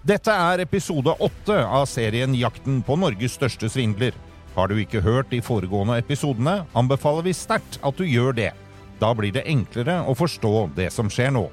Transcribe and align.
Dette 0.00 0.32
er 0.32 0.62
episode 0.64 1.12
åtte 1.20 1.54
av 1.60 1.84
serien 1.84 2.32
Jakten 2.32 2.78
på 2.80 2.96
Norges 2.96 3.34
største 3.36 3.68
svindler. 3.68 4.14
Har 4.54 4.70
du 4.70 4.78
ikke 4.80 5.02
hørt 5.04 5.28
de 5.28 5.42
foregående 5.44 5.98
episodene, 6.00 6.62
anbefaler 6.72 7.26
vi 7.26 7.34
sterkt 7.36 7.76
at 7.84 8.00
du 8.00 8.06
gjør 8.08 8.32
det. 8.38 8.48
Da 9.00 9.12
blir 9.16 9.34
det 9.34 9.44
enklere 9.44 9.98
å 10.08 10.16
forstå 10.16 10.70
det 10.78 10.88
som 10.94 11.12
skjer 11.12 11.34
nå. 11.36 11.44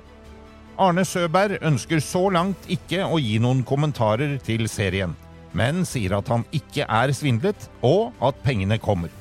Arne 0.80 1.04
Søberg 1.04 1.60
ønsker 1.66 2.00
så 2.00 2.24
langt 2.32 2.70
ikke 2.72 3.04
å 3.04 3.20
gi 3.20 3.36
noen 3.44 3.66
kommentarer 3.68 4.38
til 4.46 4.64
serien, 4.72 5.16
men 5.52 5.84
sier 5.90 6.16
at 6.16 6.32
han 6.32 6.46
ikke 6.56 6.88
er 6.88 7.12
svindlet, 7.18 7.68
og 7.84 8.16
at 8.24 8.40
pengene 8.48 8.80
kommer. 8.80 9.12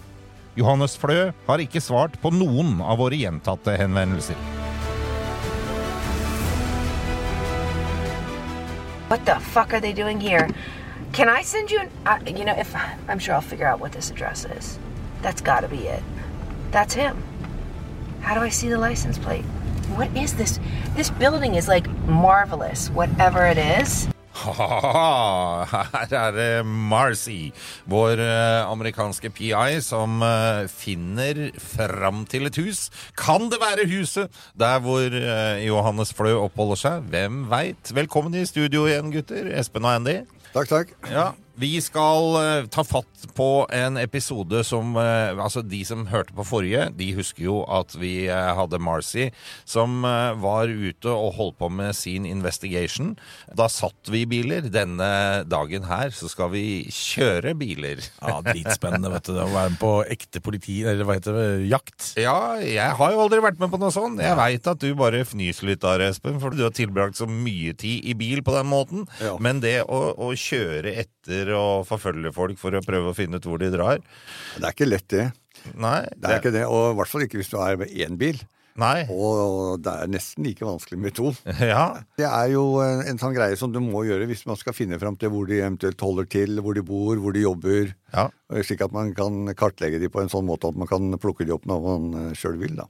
Johannes 0.54 0.94
Flø 1.00 1.32
har 1.48 1.64
ikke 1.64 1.82
svart 1.82 2.14
på 2.22 2.30
noen 2.30 2.78
av 2.78 3.02
våre 3.02 3.18
gjentatte 3.18 3.74
henvendelser. 3.80 4.55
What 9.08 9.24
the 9.24 9.38
fuck 9.38 9.72
are 9.72 9.80
they 9.80 9.92
doing 9.92 10.20
here? 10.20 10.48
Can 11.12 11.28
I 11.28 11.42
send 11.42 11.70
you 11.70 11.78
an. 11.78 11.90
Uh, 12.04 12.18
you 12.26 12.44
know, 12.44 12.54
if. 12.54 12.74
I'm 13.08 13.18
sure 13.18 13.34
I'll 13.34 13.40
figure 13.40 13.66
out 13.66 13.78
what 13.78 13.92
this 13.92 14.10
address 14.10 14.44
is. 14.44 14.78
That's 15.22 15.40
gotta 15.40 15.68
be 15.68 15.86
it. 15.86 16.02
That's 16.72 16.94
him. 16.94 17.22
How 18.20 18.34
do 18.34 18.40
I 18.40 18.48
see 18.48 18.68
the 18.68 18.78
license 18.78 19.18
plate? 19.18 19.44
What 19.94 20.14
is 20.16 20.34
this? 20.34 20.58
This 20.96 21.10
building 21.10 21.54
is 21.54 21.68
like 21.68 21.88
marvelous, 22.06 22.90
whatever 22.90 23.46
it 23.46 23.58
is. 23.58 24.08
Her 24.46 26.12
er 26.14 26.36
det 26.36 26.50
Marcy, 26.66 27.50
vår 27.90 28.20
eh, 28.22 28.62
amerikanske 28.66 29.30
PI, 29.34 29.80
som 29.84 30.22
eh, 30.22 30.66
finner 30.70 31.40
fram 31.60 32.24
til 32.30 32.46
et 32.50 32.60
hus. 32.62 32.86
Kan 33.18 33.50
det 33.52 33.60
være 33.62 33.88
huset 33.90 34.32
der 34.58 34.78
hvor 34.84 35.06
eh, 35.06 35.64
Johannes 35.66 36.14
Flø 36.16 36.36
oppholder 36.44 36.82
seg? 36.82 37.10
Hvem 37.10 37.46
veit? 37.50 37.94
Velkommen 37.96 38.36
i 38.38 38.46
studio 38.48 38.86
igjen, 38.86 39.10
gutter. 39.14 39.50
Espen 39.58 39.88
og 39.88 39.98
Andy. 39.98 40.20
Takk, 40.54 40.70
takk. 40.70 40.94
Ja, 41.10 41.32
Vi 41.56 41.78
skal 41.80 42.34
uh, 42.36 42.66
ta 42.68 42.82
fatt 42.84 43.22
på 43.36 43.64
en 43.72 43.96
episode 43.96 44.60
som 44.68 44.92
uh, 44.98 45.32
Altså, 45.40 45.62
de 45.64 45.80
som 45.88 46.04
hørte 46.10 46.34
på 46.36 46.44
forrige, 46.44 46.90
de 46.98 47.06
husker 47.16 47.46
jo 47.46 47.62
at 47.72 47.94
vi 47.96 48.26
uh, 48.28 48.52
hadde 48.58 48.80
Marcy 48.82 49.30
som 49.64 50.04
var 50.04 50.68
ute 50.68 51.10
og 51.10 51.36
holdt 51.36 51.56
på 51.60 51.68
med 51.72 51.94
sin 51.96 52.26
investigation. 52.28 53.14
Da 53.56 53.66
satt 53.72 54.10
vi 54.12 54.22
i 54.24 54.28
biler. 54.28 54.68
Denne 54.72 55.08
dagen 55.48 55.86
her 55.88 56.12
så 56.14 56.28
skal 56.30 56.50
vi 56.52 56.64
kjøre 56.92 57.54
biler. 57.58 58.02
Ja, 58.20 58.38
Dritspennende 58.44 59.10
vet 59.14 59.28
du, 59.28 59.38
å 59.40 59.48
være 59.52 59.72
med 59.72 59.80
på 59.80 59.92
ekte 60.12 60.42
politi, 60.44 60.78
eller 60.84 61.08
hva 61.08 61.16
heter 61.18 61.36
det, 61.36 61.46
jakt. 61.70 62.12
Ja, 62.20 62.36
jeg 62.60 62.98
har 63.00 63.14
jo 63.14 63.22
aldri 63.24 63.42
vært 63.44 63.60
med 63.62 63.72
på 63.72 63.80
noe 63.82 63.92
sånt. 63.94 64.22
Jeg 64.22 64.38
veit 64.38 64.70
at 64.72 64.82
du 64.82 64.90
bare 64.98 65.24
fnyser 65.28 65.70
litt 65.72 65.82
der, 65.84 66.06
Espen, 66.10 66.40
for 66.42 66.54
du 66.54 66.64
har 66.66 66.74
tilbrakt 66.76 67.18
så 67.18 67.28
mye 67.30 67.74
tid 67.78 68.06
i 68.06 68.16
bil 68.18 68.44
på 68.46 68.54
den 68.56 68.70
måten. 68.70 69.06
Ja. 69.22 69.36
Men 69.42 69.62
det 69.64 69.78
å, 69.86 70.02
å 70.28 70.32
kjøre 70.36 70.94
etter 71.04 71.45
og 71.54 71.86
forfølge 71.86 72.32
folk 72.34 72.58
for 72.58 72.74
å 72.74 72.82
prøve 72.84 73.12
å 73.12 73.16
finne 73.16 73.38
ut 73.38 73.46
hvor 73.46 73.60
de 73.62 73.70
drar 73.70 74.00
Det 74.00 74.64
er 74.64 74.72
ikke 74.74 74.88
lett, 74.90 75.06
det. 75.12 75.30
Nei. 75.78 76.02
Det 76.16 76.30
er 76.30 76.40
ikke 76.42 76.54
det, 76.54 76.66
Og 76.66 76.92
i 76.92 76.98
hvert 76.98 77.10
fall 77.12 77.26
ikke 77.26 77.40
hvis 77.40 77.50
du 77.52 77.58
er 77.62 77.78
med 77.80 77.92
én 77.94 78.18
bil. 78.18 78.42
Nei. 78.76 79.06
Og 79.08 79.80
det 79.80 79.92
er 80.02 80.10
nesten 80.12 80.44
like 80.44 80.64
vanskelig 80.66 80.98
med 81.00 81.14
to. 81.16 81.30
Ja. 81.72 82.02
Det 82.20 82.26
er 82.28 82.50
jo 82.52 82.64
en, 82.84 83.00
en 83.08 83.20
sånn 83.20 83.34
greie 83.36 83.56
som 83.56 83.72
du 83.72 83.80
må 83.80 84.04
gjøre 84.04 84.28
hvis 84.28 84.44
man 84.48 84.58
skal 84.60 84.76
finne 84.76 84.98
fram 85.00 85.16
til 85.16 85.32
hvor 85.32 85.48
de 85.48 85.62
eventuelt 85.62 86.00
holder 86.04 86.28
til, 86.28 86.60
hvor 86.60 86.76
de 86.76 86.84
bor, 86.84 87.16
hvor 87.22 87.32
de 87.32 87.46
jobber. 87.46 87.94
ja. 88.12 88.28
Slik 88.62 88.84
at 88.84 88.92
man 88.94 89.14
kan 89.16 89.48
kartlegge 89.58 89.98
de 90.02 90.10
på 90.12 90.20
en 90.22 90.30
sånn 90.30 90.44
måte 90.46 90.68
at 90.68 90.76
man 90.78 90.90
kan 90.90 91.08
plukke 91.22 91.48
de 91.48 91.56
opp 91.56 91.64
når 91.66 91.88
man 91.88 92.36
sjøl 92.38 92.60
vil. 92.60 92.76
da. 92.78 92.86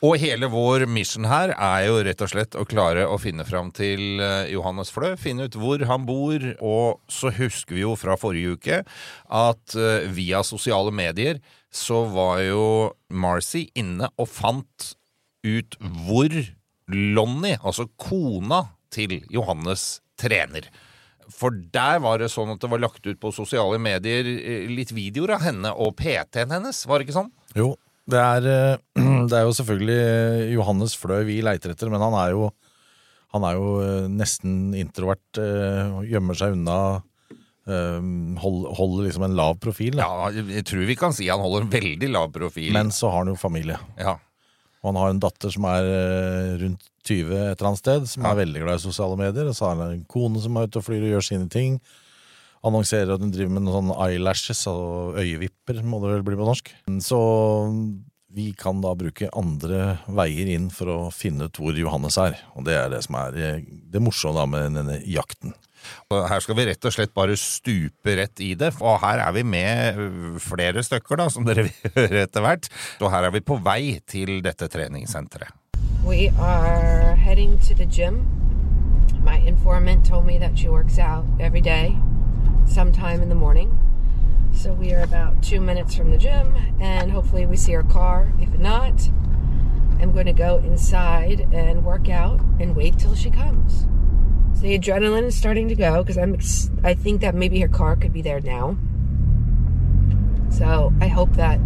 Og 0.00 0.16
hele 0.16 0.48
vår 0.48 0.86
mission 0.88 1.26
her 1.28 1.50
er 1.52 1.82
jo 1.84 1.98
rett 2.06 2.22
og 2.24 2.30
slett 2.32 2.54
å 2.56 2.64
klare 2.68 3.02
å 3.04 3.18
finne 3.20 3.44
fram 3.44 3.68
til 3.76 4.22
eh, 4.24 4.48
Johannes 4.48 4.88
Flø. 4.94 5.10
Finne 5.20 5.44
ut 5.44 5.58
hvor 5.60 5.82
han 5.90 6.06
bor. 6.08 6.40
Og 6.64 7.02
så 7.12 7.28
husker 7.36 7.76
vi 7.76 7.82
jo 7.82 7.92
fra 8.00 8.16
forrige 8.20 8.56
uke 8.56 8.78
at 8.80 9.76
eh, 9.76 10.08
via 10.08 10.40
sosiale 10.46 10.92
medier 10.94 11.42
så 11.68 12.06
var 12.08 12.40
jo 12.46 12.64
Marcy 13.12 13.66
inne 13.76 14.08
og 14.16 14.30
fant 14.32 14.94
ut 15.44 15.76
hvor 16.08 16.32
Lonnie, 16.90 17.60
altså 17.60 17.84
kona 18.00 18.64
til 18.90 19.20
Johannes, 19.30 20.00
trener. 20.18 20.64
For 21.30 21.52
der 21.52 22.00
var 22.02 22.18
det 22.24 22.32
sånn 22.32 22.56
at 22.56 22.64
det 22.64 22.72
var 22.72 22.80
lagt 22.82 23.04
ut 23.04 23.20
på 23.20 23.36
sosiale 23.36 23.76
medier 23.76 24.24
eh, 24.32 24.64
litt 24.72 24.96
videoer 24.96 25.36
av 25.36 25.44
henne 25.44 25.76
og 25.76 25.92
PT-en 26.00 26.56
hennes, 26.56 26.86
var 26.88 26.98
det 26.98 27.10
ikke 27.10 27.20
sånn? 27.20 27.32
Jo, 27.52 27.74
det 28.12 28.20
er, 28.20 28.48
eh, 28.50 28.76
det 29.30 29.36
er 29.38 29.44
jo 29.46 29.54
selvfølgelig 29.56 29.98
eh, 30.06 30.48
Johannes 30.56 30.96
Fløy 30.98 31.22
vi 31.28 31.40
leiter 31.46 31.72
etter, 31.74 31.90
men 31.92 32.02
han 32.04 32.16
er 32.20 32.34
jo, 32.34 32.50
han 33.34 33.46
er 33.46 33.58
jo 33.58 33.68
eh, 33.84 34.08
nesten 34.10 34.74
introvert, 34.78 35.40
gjemmer 36.10 36.38
seg 36.38 36.56
unna, 36.58 36.78
hold- 38.40 38.66
holder 38.74 39.04
liksom 39.06 39.22
en 39.28 39.36
lav 39.38 39.54
profil. 39.62 40.00
Ja, 40.00 40.30
jeg 40.34 40.64
tror 40.66 40.86
vi 40.88 40.96
kan 40.98 41.12
si 41.14 41.28
han 41.30 41.38
holder 41.42 41.66
en 41.66 41.70
veldig 41.70 42.08
lav 42.10 42.32
profil. 42.34 42.72
Men 42.74 42.90
så 42.94 43.10
har 43.12 43.22
han 43.24 43.30
jo 43.34 43.38
familie. 43.38 43.78
ja. 44.00 44.16
Og 44.80 44.94
han 44.94 44.96
har 44.96 45.10
en 45.12 45.18
datter 45.20 45.52
som 45.52 45.66
er 45.68 45.84
rundt 46.62 46.86
20 47.04 47.34
et 47.36 47.50
eller 47.60 47.66
annet 47.68 47.80
sted, 47.82 48.06
som 48.08 48.22
Ja. 48.24 48.30
er 48.32 48.38
veldig 48.38 48.62
glad 48.62 48.78
i 48.78 48.82
sosiale 48.86 49.16
medier. 49.20 49.44
Og 49.50 49.54
så 49.54 49.66
har 49.68 49.74
han 49.76 49.92
en 49.92 50.04
kone 50.08 50.40
som 50.40 50.56
er 50.56 50.70
ute 50.70 50.80
og 50.80 50.86
flyr 50.86 51.02
og 51.04 51.10
gjør 51.12 51.26
sine 51.26 51.48
ting. 51.52 51.74
Annonserer 52.66 53.14
at 53.14 53.22
hun 53.24 53.32
driver 53.32 53.54
med 53.54 53.64
noen 53.64 53.78
sånne 53.78 53.98
eyelashes 54.04 54.66
og 54.68 55.16
øyevipper, 55.20 55.80
må 55.80 56.02
det 56.02 56.14
vel 56.18 56.24
bli 56.26 56.36
på 56.36 56.48
norsk. 56.48 56.72
Så 57.00 57.20
vi 58.30 58.52
kan 58.54 58.82
da 58.84 58.92
bruke 58.94 59.30
andre 59.34 59.96
veier 60.06 60.52
inn 60.52 60.68
for 60.70 60.92
å 60.92 60.98
finne 61.14 61.48
ut 61.48 61.58
hvor 61.58 61.74
Johannes 61.74 62.18
er. 62.20 62.36
Og 62.54 62.68
det 62.68 62.76
er 62.78 62.92
det 62.92 63.02
som 63.06 63.16
er 63.18 63.38
eh, 63.40 63.64
det 63.64 64.02
morsomme 64.02 64.38
da 64.38 64.46
med 64.46 64.78
denne 64.78 65.00
jakten. 65.08 65.56
Her 66.12 66.42
skal 66.44 66.58
vi 66.58 66.66
rett 66.68 66.84
og 66.84 66.92
slett 66.94 67.14
bare 67.16 67.36
stupe 67.40 68.14
rett 68.18 68.42
i 68.44 68.52
det, 68.58 68.70
for 68.76 69.00
her 69.02 69.22
er 69.24 69.32
vi 69.34 69.42
med 69.48 69.98
flere 70.44 70.84
stykker, 70.84 71.16
da, 71.22 71.30
som 71.32 71.46
dere 71.48 71.64
vil 71.68 71.94
høre 71.96 72.26
etter 72.26 72.44
hvert. 72.44 72.68
Og 73.00 73.10
her 73.14 73.26
er 73.26 73.34
vi 73.34 73.42
på 73.44 73.56
vei 73.64 73.96
til 74.06 74.38
dette 74.44 74.68
treningssenteret. 74.70 75.56
We 76.04 76.30
are 76.40 77.16
heading 77.16 77.58
to 77.68 77.74
the 77.74 77.86
gym. 77.86 78.24
My 79.24 79.36
informant 79.46 80.06
told 80.06 80.24
me 80.24 80.38
that 80.38 80.56
she 80.56 80.68
works 80.68 80.98
out 80.98 81.24
every 81.38 81.60
day, 81.60 81.96
sometime 82.70 83.20
in 83.20 83.28
the 83.28 83.34
morning. 83.34 83.78
So 84.52 84.72
we 84.72 84.92
are 84.92 85.02
about 85.02 85.42
two 85.42 85.60
minutes 85.60 85.94
from 85.94 86.10
the 86.10 86.18
gym, 86.18 86.54
and 86.80 87.10
hopefully 87.10 87.46
we 87.46 87.56
see 87.56 87.72
her 87.72 87.82
car. 87.82 88.32
If 88.40 88.50
not, 88.58 89.08
I'm 90.00 90.12
going 90.12 90.26
to 90.26 90.32
go 90.32 90.58
inside 90.58 91.48
and 91.52 91.84
work 91.84 92.08
out 92.08 92.40
and 92.58 92.74
wait 92.74 92.98
till 92.98 93.14
she 93.14 93.30
comes. 93.30 93.86
So 94.54 94.62
the 94.62 94.78
adrenaline 94.78 95.24
is 95.24 95.36
starting 95.36 95.68
to 95.68 95.74
go 95.74 96.02
because 96.02 96.18
I'm. 96.18 96.34
Ex- 96.34 96.70
I 96.82 96.94
think 96.94 97.20
that 97.20 97.34
maybe 97.34 97.60
her 97.60 97.68
car 97.68 97.96
could 97.96 98.12
be 98.12 98.22
there 98.22 98.40
now. 98.40 98.76
So 100.50 100.92
I 101.00 101.08
hope 101.08 101.32
that 101.34 101.60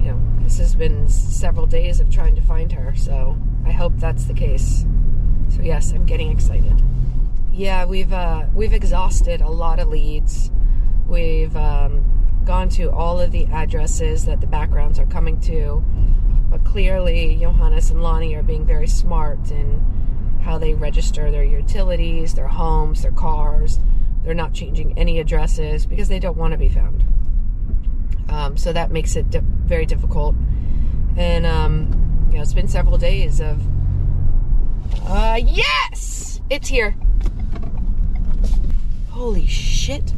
you 0.00 0.12
know, 0.12 0.20
this 0.40 0.58
has 0.58 0.74
been 0.74 1.08
several 1.08 1.66
days 1.66 2.00
of 2.00 2.10
trying 2.10 2.34
to 2.34 2.42
find 2.42 2.72
her, 2.72 2.94
so 2.94 3.38
I 3.64 3.70
hope 3.70 3.92
that's 3.96 4.24
the 4.24 4.34
case. 4.34 4.84
So 5.48 5.62
yes, 5.62 5.92
I'm 5.92 6.04
getting 6.06 6.30
excited. 6.30 6.82
Yeah, 7.56 7.86
we've 7.86 8.12
uh, 8.12 8.44
we've 8.54 8.74
exhausted 8.74 9.40
a 9.40 9.48
lot 9.48 9.78
of 9.78 9.88
leads. 9.88 10.50
We've 11.08 11.56
um, 11.56 12.42
gone 12.44 12.68
to 12.70 12.90
all 12.90 13.18
of 13.18 13.32
the 13.32 13.46
addresses 13.46 14.26
that 14.26 14.42
the 14.42 14.46
backgrounds 14.46 14.98
are 14.98 15.06
coming 15.06 15.40
to, 15.40 15.82
but 16.50 16.64
clearly 16.64 17.34
Johannes 17.40 17.90
and 17.90 18.02
Lonnie 18.02 18.34
are 18.34 18.42
being 18.42 18.66
very 18.66 18.86
smart 18.86 19.50
in 19.50 19.80
how 20.42 20.58
they 20.58 20.74
register 20.74 21.30
their 21.30 21.44
utilities, 21.44 22.34
their 22.34 22.46
homes, 22.46 23.00
their 23.00 23.12
cars. 23.12 23.80
They're 24.22 24.34
not 24.34 24.52
changing 24.52 24.98
any 24.98 25.18
addresses 25.18 25.86
because 25.86 26.08
they 26.08 26.18
don't 26.18 26.36
want 26.36 26.52
to 26.52 26.58
be 26.58 26.68
found. 26.68 27.04
Um, 28.28 28.58
so 28.58 28.70
that 28.74 28.90
makes 28.90 29.16
it 29.16 29.30
di- 29.30 29.40
very 29.40 29.86
difficult. 29.86 30.36
And 31.16 31.46
um, 31.46 32.28
you 32.28 32.36
know, 32.36 32.42
it's 32.42 32.52
been 32.52 32.68
several 32.68 32.98
days 32.98 33.40
of. 33.40 33.62
Uh, 35.08 35.40
yes, 35.42 36.42
it's 36.50 36.68
here. 36.68 36.94
Holy 39.16 39.46
shit! 39.48 40.12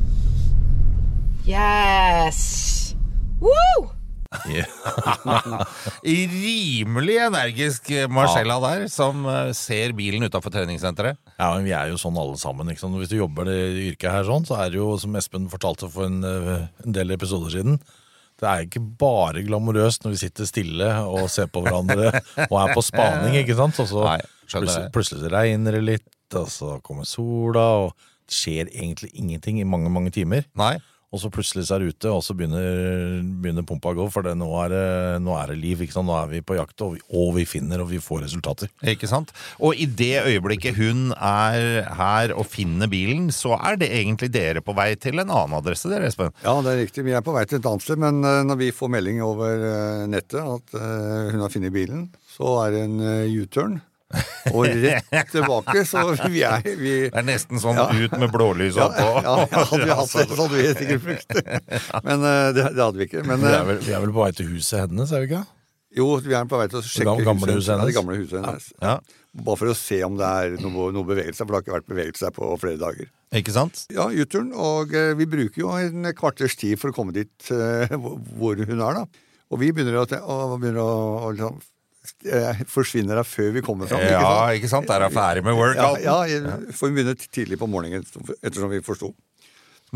Yes. 1.46 2.96
Woo! 3.38 3.90
Rimelig 6.02 7.16
energisk 7.22 7.92
Marcella 8.10 8.58
der, 8.64 8.88
som 8.90 9.22
ser 9.56 9.94
bilen 9.96 10.26
utafor 10.26 10.50
treningssenteret. 10.52 11.16
Ja, 11.38 11.52
men 11.54 11.64
Vi 11.68 11.72
er 11.78 11.92
jo 11.92 12.00
sånn 12.00 12.18
alle 12.18 12.34
sammen. 12.42 12.68
ikke 12.72 12.82
sant? 12.82 12.98
Hvis 12.98 13.12
du 13.12 13.20
jobber 13.20 13.46
det 13.48 13.56
yrket 13.92 14.10
her 14.10 14.26
sånn, 14.26 14.44
så 14.50 14.58
er 14.58 14.74
det 14.74 14.82
jo, 14.82 14.90
som 14.98 15.14
Espen 15.16 15.46
fortalte 15.52 15.88
for 15.94 16.10
en, 16.10 16.18
eh, 16.26 16.66
en 16.84 16.98
del 16.98 17.14
episoder 17.14 17.54
siden, 17.54 17.78
det 18.38 18.50
er 18.50 18.66
ikke 18.66 18.82
bare 18.98 19.46
glamorøst 19.46 20.04
når 20.04 20.14
vi 20.14 20.22
sitter 20.26 20.46
stille 20.46 20.90
og 21.06 21.30
ser 21.30 21.46
på 21.50 21.62
hverandre 21.62 22.10
og 22.50 22.58
er 22.60 22.74
på 22.74 22.82
spaning, 22.86 23.38
ikke 23.40 23.56
sant? 23.58 23.78
Og 23.78 23.88
så 23.90 24.04
Nei, 24.04 24.20
plutselig, 24.50 24.90
plutselig 24.94 25.32
regner 25.32 25.78
det 25.78 25.86
litt, 25.86 26.12
og 26.34 26.50
så 26.50 26.76
kommer 26.82 27.06
sola, 27.08 27.64
og 27.86 28.08
skjer 28.32 28.70
egentlig 28.70 29.12
ingenting 29.14 29.60
i 29.60 29.68
mange, 29.68 29.92
mange 29.92 30.14
timer. 30.14 30.46
Nei. 30.58 30.76
Og 31.08 31.22
så 31.22 31.30
plutselig 31.32 31.64
så 31.64 31.78
er 31.78 31.82
det 31.82 31.94
ute, 31.94 32.10
og 32.12 32.20
så 32.20 32.34
begynner, 32.36 33.22
begynner 33.40 33.64
pumpa 33.64 33.94
å 33.94 33.96
gå, 33.96 34.04
for 34.12 34.26
det, 34.26 34.34
nå, 34.36 34.48
er 34.60 34.74
det, 34.74 34.82
nå 35.24 35.32
er 35.38 35.48
det 35.48 35.56
liv. 35.62 35.80
ikke 35.80 35.94
sant? 35.94 36.08
Nå 36.08 36.18
er 36.18 36.28
vi 36.34 36.42
på 36.44 36.58
jakt, 36.58 36.76
og 36.84 36.98
vi, 36.98 37.00
og 37.16 37.30
vi 37.38 37.46
finner, 37.48 37.80
og 37.80 37.88
vi 37.88 38.00
får 38.02 38.26
resultater. 38.26 38.68
Ikke 38.92 39.08
sant? 39.08 39.32
Og 39.56 39.78
i 39.80 39.86
det 39.88 40.20
øyeblikket 40.26 40.76
hun 40.76 41.14
er 41.16 41.88
her 41.96 42.34
og 42.36 42.44
finner 42.52 42.92
bilen, 42.92 43.30
så 43.32 43.56
er 43.56 43.80
det 43.80 43.88
egentlig 43.88 44.28
dere 44.36 44.64
på 44.64 44.76
vei 44.76 44.90
til 45.00 45.16
en 45.22 45.32
annen 45.32 45.56
adresse, 45.56 45.88
dere, 45.88 46.12
Espen. 46.12 46.34
Ja, 46.44 46.58
det 46.64 46.74
er 46.74 46.82
riktig. 46.84 47.06
Vi 47.08 47.16
er 47.16 47.24
på 47.24 47.32
vei 47.32 47.46
til 47.48 47.62
et 47.62 47.72
annet 47.72 47.88
sted, 47.88 48.04
men 48.04 48.20
eh, 48.28 48.44
når 48.44 48.60
vi 48.66 48.72
får 48.76 48.92
melding 48.98 49.24
over 49.24 49.68
eh, 49.72 50.06
nettet 50.12 50.44
at 50.44 50.76
eh, 50.76 51.32
hun 51.32 51.40
har 51.40 51.56
funnet 51.56 51.72
bilen, 51.72 52.08
så 52.36 52.58
er 52.66 52.76
det 52.76 52.84
en 52.84 52.98
U-turn. 53.32 53.80
Og 54.56 54.64
rett 54.64 55.28
tilbake, 55.32 55.82
så 55.84 56.00
vi 56.32 56.40
er 56.46 56.62
vi, 56.64 56.92
Det 57.10 57.18
er 57.20 57.26
nesten 57.28 57.60
sånn 57.60 57.76
Ja. 57.76 57.88
ut 57.92 58.14
med 58.16 58.30
blålys 58.32 58.78
ja, 58.78 58.86
oppå. 58.88 59.08
ja, 59.20 59.34
ja, 59.44 59.64
hadde 59.68 59.84
vi 59.84 59.96
hatt 59.98 60.14
det, 60.16 60.24
så 60.30 60.38
hadde 60.40 60.56
vi 60.56 60.70
sikkert 60.78 61.04
brukt 61.08 61.36
det. 61.36 61.60
Men 62.06 62.24
eh, 62.24 62.48
det, 62.56 62.64
det 62.72 62.82
hadde 62.86 62.96
vi 63.02 63.08
ikke. 63.10 63.24
Men 63.28 63.44
Vi 63.44 63.50
eh, 63.52 63.58
er, 63.60 63.68
vel, 63.68 63.80
vi 63.84 63.92
er 63.98 64.04
vel 64.06 64.14
på 64.16 64.24
vei 64.24 64.30
til 64.38 64.48
huset 64.54 64.86
hennes, 64.86 65.12
er 65.12 65.24
vi 65.26 65.30
ikke? 65.32 65.44
jo, 65.98 66.06
vi 66.22 66.34
er 66.36 66.44
på 66.48 66.58
vei 66.60 66.66
til 66.70 66.78
å 66.78 66.84
sjekke 66.84 67.14
det 67.18 67.24
gamle 67.26 67.54
huset 67.56 67.72
Ja, 67.74 67.84
det 67.88 67.94
gamle 67.96 68.16
huset 68.20 68.36
hennes. 68.40 68.66
Ja, 68.84 68.98
Bare 69.38 69.58
for 69.60 69.70
å 69.70 69.76
se 69.76 69.96
om 70.06 70.16
det 70.18 70.26
er 70.26 70.56
noe, 70.64 70.88
noe 70.94 71.06
bevegelse, 71.06 71.44
for 71.44 71.52
det 71.52 71.58
har 71.58 71.64
ikke 71.64 71.76
vært 71.76 71.90
bevegelse 71.92 72.26
her 72.28 72.34
på 72.36 72.48
flere 72.60 72.80
dager. 72.80 73.08
ikke 73.36 73.52
sant? 73.54 73.84
Ja, 73.92 74.08
U-turn, 74.08 74.50
og 74.56 74.92
eh, 74.96 75.12
vi 75.20 75.26
bruker 75.30 75.62
jo 75.66 75.72
en 75.76 76.08
kvarters 76.16 76.56
tid 76.60 76.80
for 76.80 76.90
å 76.92 76.96
komme 76.96 77.12
dit 77.16 77.50
eh, 77.54 77.92
hvor 78.40 78.56
hun 78.60 78.80
er, 78.80 79.02
da. 79.02 79.04
Og 79.52 79.60
vi 79.62 79.70
begynner 79.72 80.00
å, 80.00 80.04
å, 80.04 80.56
begynner 80.60 80.80
å, 80.84 80.88
å 81.28 81.32
liksom, 81.36 81.60
eh, 81.60 81.66
forsvinner 82.70 83.20
her 83.20 83.26
før 83.26 83.52
vi 83.56 83.62
kommer 83.64 83.86
fram. 83.90 84.00
Ja, 84.00 84.48
ikke 84.56 84.68
sant? 84.70 84.88
Der 84.90 85.04
er 85.06 85.10
ferdig 85.14 85.44
med 85.46 85.54
Ja, 85.54 85.60
workouten. 85.60 86.02
ja, 86.04 86.72
for 86.74 86.88
vi 86.88 86.98
begynner 87.02 87.14
tidlig 87.28 87.58
på 87.60 87.66
morgenen, 87.70 88.04
ettersom 88.42 88.70
vi 88.72 88.80
forsto. 88.86 89.12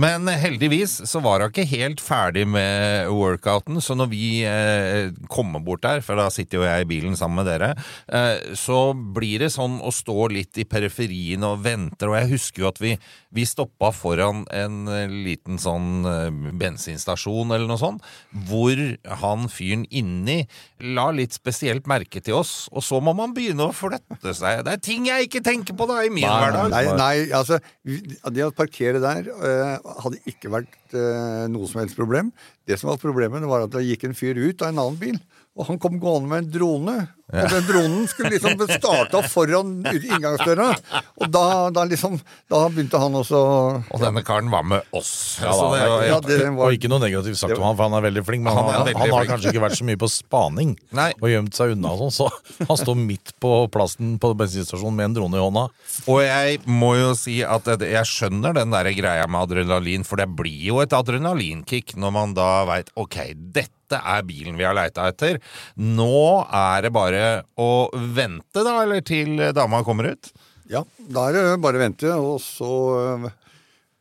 Men 0.00 0.25
heldigvis 0.25 0.94
så 1.09 1.21
var 1.21 1.43
hun 1.43 1.50
ikke 1.53 1.67
helt 1.69 2.00
ferdig 2.00 2.47
med 2.49 3.11
workouten, 3.12 3.81
så 3.85 3.97
når 3.99 4.09
vi 4.09 4.27
eh, 4.49 5.11
kommer 5.33 5.61
bort 5.65 5.83
der, 5.85 6.00
for 6.05 6.17
da 6.17 6.31
sitter 6.33 6.61
jo 6.61 6.65
jeg 6.65 6.85
i 6.85 6.89
bilen 6.89 7.17
sammen 7.19 7.43
med 7.43 7.50
dere, 7.50 7.73
eh, 8.09 8.55
så 8.56 8.94
blir 8.94 9.44
det 9.44 9.50
sånn 9.53 9.81
å 9.85 9.93
stå 9.93 10.31
litt 10.33 10.56
i 10.62 10.65
periferien 10.69 11.44
og 11.44 11.61
venter, 11.67 12.09
og 12.09 12.17
jeg 12.17 12.31
husker 12.33 12.65
jo 12.65 12.71
at 12.71 12.81
vi, 12.81 12.94
vi 13.37 13.44
stoppa 13.49 13.91
foran 13.93 14.47
en 14.49 14.89
eh, 14.89 15.12
liten 15.29 15.61
sånn 15.61 16.09
eh, 16.09 16.31
bensinstasjon 16.62 17.53
eller 17.53 17.69
noe 17.69 17.81
sånt, 17.83 18.09
hvor 18.49 18.81
han 19.23 19.44
fyren 19.53 19.85
inni 19.93 20.43
la 20.97 21.11
litt 21.12 21.37
spesielt 21.37 21.85
merke 21.91 22.25
til 22.25 22.41
oss, 22.41 22.67
og 22.73 22.85
så 22.87 23.03
må 23.05 23.12
man 23.19 23.37
begynne 23.37 23.69
å 23.69 23.77
flytte 23.77 24.33
seg. 24.33 24.65
Det 24.65 24.79
er 24.79 24.83
ting 24.83 25.06
jeg 25.11 25.29
ikke 25.29 25.44
tenker 25.44 25.77
på 25.77 25.91
da 25.91 26.00
i 26.00 26.11
min 26.12 26.25
Nei, 26.25 26.41
hverdag. 26.47 26.73
Nei, 26.73 26.85
nei, 26.97 27.15
altså 27.37 27.61
Det 28.33 28.44
å 28.47 28.53
parkere 28.56 29.03
der 29.03 29.29
eh, 29.29 29.81
hadde 29.82 30.20
ikke 30.31 30.50
vært 30.52 30.96
eh, 30.96 31.44
noe 31.50 31.69
som 31.70 31.82
helst 31.82 31.99
problem. 31.99 32.31
Det 32.69 32.79
som 32.79 32.93
var 32.93 33.00
problemet, 33.02 33.44
var 33.49 33.67
at 33.67 33.75
det 33.75 33.84
gikk 33.87 34.06
en 34.08 34.17
fyr 34.17 34.38
ut 34.38 34.62
av 34.62 34.70
en 34.70 34.82
annen 34.84 35.00
bil. 35.00 35.19
Og 35.52 35.66
han 35.69 35.76
kom 35.81 35.99
gående 36.00 36.31
med 36.31 36.46
en 36.46 36.52
drone. 36.52 36.94
Og 37.32 37.49
den 37.49 37.64
dronen 37.64 38.06
skulle 38.08 38.34
liksom 38.34 38.60
starta 38.78 39.20
foran 39.28 39.70
inngangsdøra. 39.88 40.69
Og 41.20 41.31
da, 41.32 41.44
da 41.72 41.84
liksom 41.88 42.19
Da 42.50 42.60
begynte 42.69 43.00
han 43.00 43.14
også 43.16 43.38
Og 43.81 44.02
denne 44.02 44.20
karen 44.26 44.50
var 44.52 44.66
med 44.69 44.84
oss. 44.96 45.38
Ja, 45.40 45.52
da, 45.56 45.69
det 45.72 46.08
Ja, 46.10 46.19
det 46.25 46.38
var 46.56 46.69
Og 46.69 46.76
ikke 46.76 46.90
noe 46.93 47.00
negativt 47.04 47.40
sagt 47.40 47.56
om 47.56 47.64
han, 47.64 47.76
for 47.78 47.88
han 47.88 47.96
er 47.96 48.06
veldig 48.08 48.25
flink, 48.28 48.44
men 48.44 48.56
Han 48.56 48.69
han, 48.69 48.93
han, 48.93 49.14
har 49.14 49.28
kanskje 49.31 49.52
ikke 49.52 49.64
vært 49.64 49.78
så 49.81 49.88
mye 49.88 50.00
på 50.00 50.10
spaning 50.12 50.75
Nei. 50.99 51.10
og 51.20 51.28
gjemt 51.32 51.56
seg 51.56 51.75
unna 51.76 51.93
og 51.94 52.02
sånn, 52.02 52.14
så 52.16 52.66
han 52.69 52.81
står 52.81 52.98
midt 53.00 53.34
på 53.43 53.52
plassen 53.72 54.16
på 54.20 54.32
bensinstasjonen 54.38 54.98
med 54.98 55.10
en 55.10 55.16
drone 55.20 55.40
i 55.40 55.43
hånda. 55.43 55.66
Og 56.12 56.20
jeg 56.25 56.60
må 56.69 56.94
jo 56.98 57.12
si 57.19 57.40
at 57.44 57.69
jeg 57.69 58.08
skjønner 58.08 58.56
den 58.56 58.72
der 58.75 58.88
greia 58.96 59.28
med 59.28 59.46
adrenalin, 59.46 60.05
for 60.08 60.20
det 60.20 60.28
blir 60.37 60.69
jo 60.70 60.82
et 60.84 60.96
adrenalinkick 60.96 61.96
når 62.00 62.14
man 62.14 62.37
da 62.37 62.50
veit 62.69 62.93
ok, 62.98 63.22
dette 63.56 63.81
er 63.99 64.25
bilen 64.29 64.56
vi 64.59 64.67
har 64.67 64.77
leita 64.77 65.09
etter. 65.11 65.41
Nå 65.77 66.47
er 66.47 66.87
det 66.87 66.93
bare 66.94 67.27
å 67.61 67.89
vente, 67.93 68.62
da, 68.62 68.79
eller 68.85 69.05
til 69.06 69.37
dama 69.56 69.83
kommer 69.87 70.12
ut. 70.15 70.33
Ja, 70.73 70.85
da 70.97 71.29
er 71.29 71.37
det 71.37 71.61
bare 71.62 71.81
å 71.81 71.83
vente, 71.83 72.15
og 72.17 72.39
så 72.44 72.73
øh, 72.97 73.29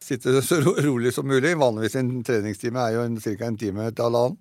sitte 0.03 0.39
så 0.47 0.61
ro 0.63 0.75
rolig 0.79 1.13
som 1.15 1.27
mulig. 1.27 1.57
Vanligvis 1.59 1.97
en 1.99 2.13
treningstime 2.27 2.87
er 2.87 2.97
jo 2.97 3.07
ca. 3.19 3.49
en 3.49 3.59
time 3.59 3.91
til 3.91 4.07
halvannen. 4.07 4.39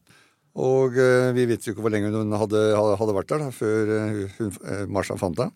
Og 0.61 0.97
øh, 0.99 1.31
vi 1.37 1.47
vet 1.47 1.63
jo 1.63 1.73
ikke 1.73 1.85
hvor 1.85 1.93
lenge 1.95 2.11
hun 2.11 2.35
hadde, 2.35 2.61
hadde 2.75 3.15
vært 3.15 3.31
der 3.31 3.45
da, 3.45 3.53
før 3.55 3.93
øh, 3.97 4.25
hun, 4.39 4.57
Marsha 4.91 5.19
fant 5.19 5.39
henne. 5.39 5.55